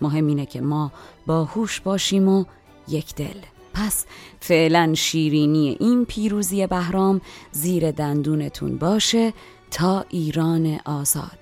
مهم 0.00 0.26
اینه 0.26 0.46
که 0.46 0.60
ما 0.60 0.92
باهوش 1.26 1.80
باشیم 1.80 2.28
و 2.28 2.44
یک 2.90 3.14
دل. 3.14 3.40
پس 3.74 4.04
فعلا 4.40 4.94
شیرینی 4.94 5.76
این 5.80 6.04
پیروزی 6.04 6.66
بهرام 6.66 7.20
زیر 7.52 7.90
دندونتون 7.90 8.78
باشه 8.78 9.32
تا 9.70 10.04
ایران 10.08 10.80
آزاد. 10.84 11.38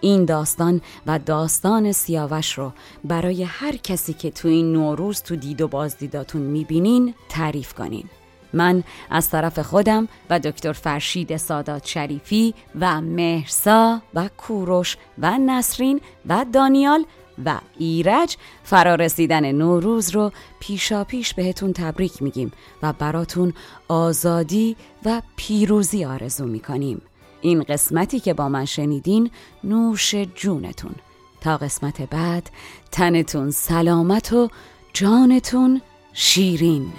این 0.00 0.24
داستان 0.24 0.80
و 1.06 1.18
داستان 1.18 1.92
سیاوش 1.92 2.58
رو 2.58 2.72
برای 3.04 3.42
هر 3.42 3.76
کسی 3.76 4.12
که 4.12 4.30
تو 4.30 4.48
این 4.48 4.72
نوروز 4.72 5.22
تو 5.22 5.36
دید 5.36 5.60
و 5.60 5.68
بازدیداتون 5.68 6.42
می‌بینین 6.42 7.14
تعریف 7.28 7.74
کنین. 7.74 8.04
من 8.52 8.84
از 9.10 9.30
طرف 9.30 9.58
خودم 9.58 10.08
و 10.30 10.40
دکتر 10.40 10.72
فرشید 10.72 11.36
سادات 11.36 11.86
شریفی 11.86 12.54
و 12.80 13.00
مهرسا 13.00 14.00
و 14.14 14.30
کوروش 14.38 14.96
و 15.18 15.38
نسرین 15.38 16.00
و 16.26 16.46
دانیال 16.52 17.04
و 17.44 17.60
ایرج 17.78 18.36
فرارسیدن 18.64 19.52
نوروز 19.52 20.10
رو 20.10 20.32
پیشا 20.60 21.04
پیش 21.04 21.34
بهتون 21.34 21.72
تبریک 21.72 22.22
میگیم 22.22 22.52
و 22.82 22.92
براتون 22.92 23.52
آزادی 23.88 24.76
و 25.04 25.22
پیروزی 25.36 26.04
آرزو 26.04 26.46
می‌کنیم. 26.46 27.02
این 27.40 27.62
قسمتی 27.62 28.20
که 28.20 28.34
با 28.34 28.48
من 28.48 28.64
شنیدین 28.64 29.30
نوش 29.64 30.14
جونتون. 30.14 30.94
تا 31.40 31.56
قسمت 31.56 32.02
بعد 32.02 32.50
تنتون 32.92 33.50
سلامت 33.50 34.32
و 34.32 34.48
جانتون 34.92 35.80
شیرین. 36.12 36.92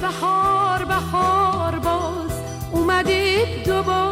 بهار 0.00 0.84
بهار 0.84 1.78
باز 1.78 2.30
اومده 2.72 3.46
دوباره 3.66 4.09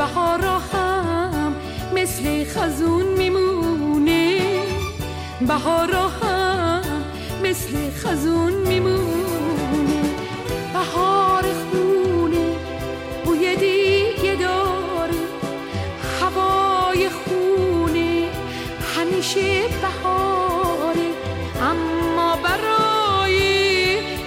بهارا 0.00 0.58
هم 0.58 1.56
مثل 1.94 2.44
خزون 2.44 3.06
میمونه. 3.06 4.40
بهارا 5.40 6.08
هم 6.08 6.82
مثل 7.44 7.90
خزون 7.90 8.52
میمونه. 8.52 10.02
بهار 10.72 11.42
خونه 11.42 12.56
بوی 13.24 13.56
دیگه 13.56 14.34
داره. 14.34 15.22
هوای 16.20 17.08
خونه 17.08 18.28
همیشه 18.96 19.62
بهاره. 19.82 21.10
اما 21.62 22.36
برای 22.36 23.38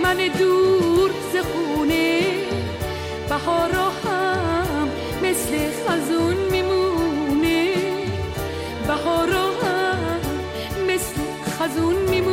من 0.04 0.18
دور 0.40 1.12
ز 1.34 1.36
خونه. 1.38 2.22
بهارا 3.30 3.83
مثل 11.64 11.72
خزون 11.72 12.33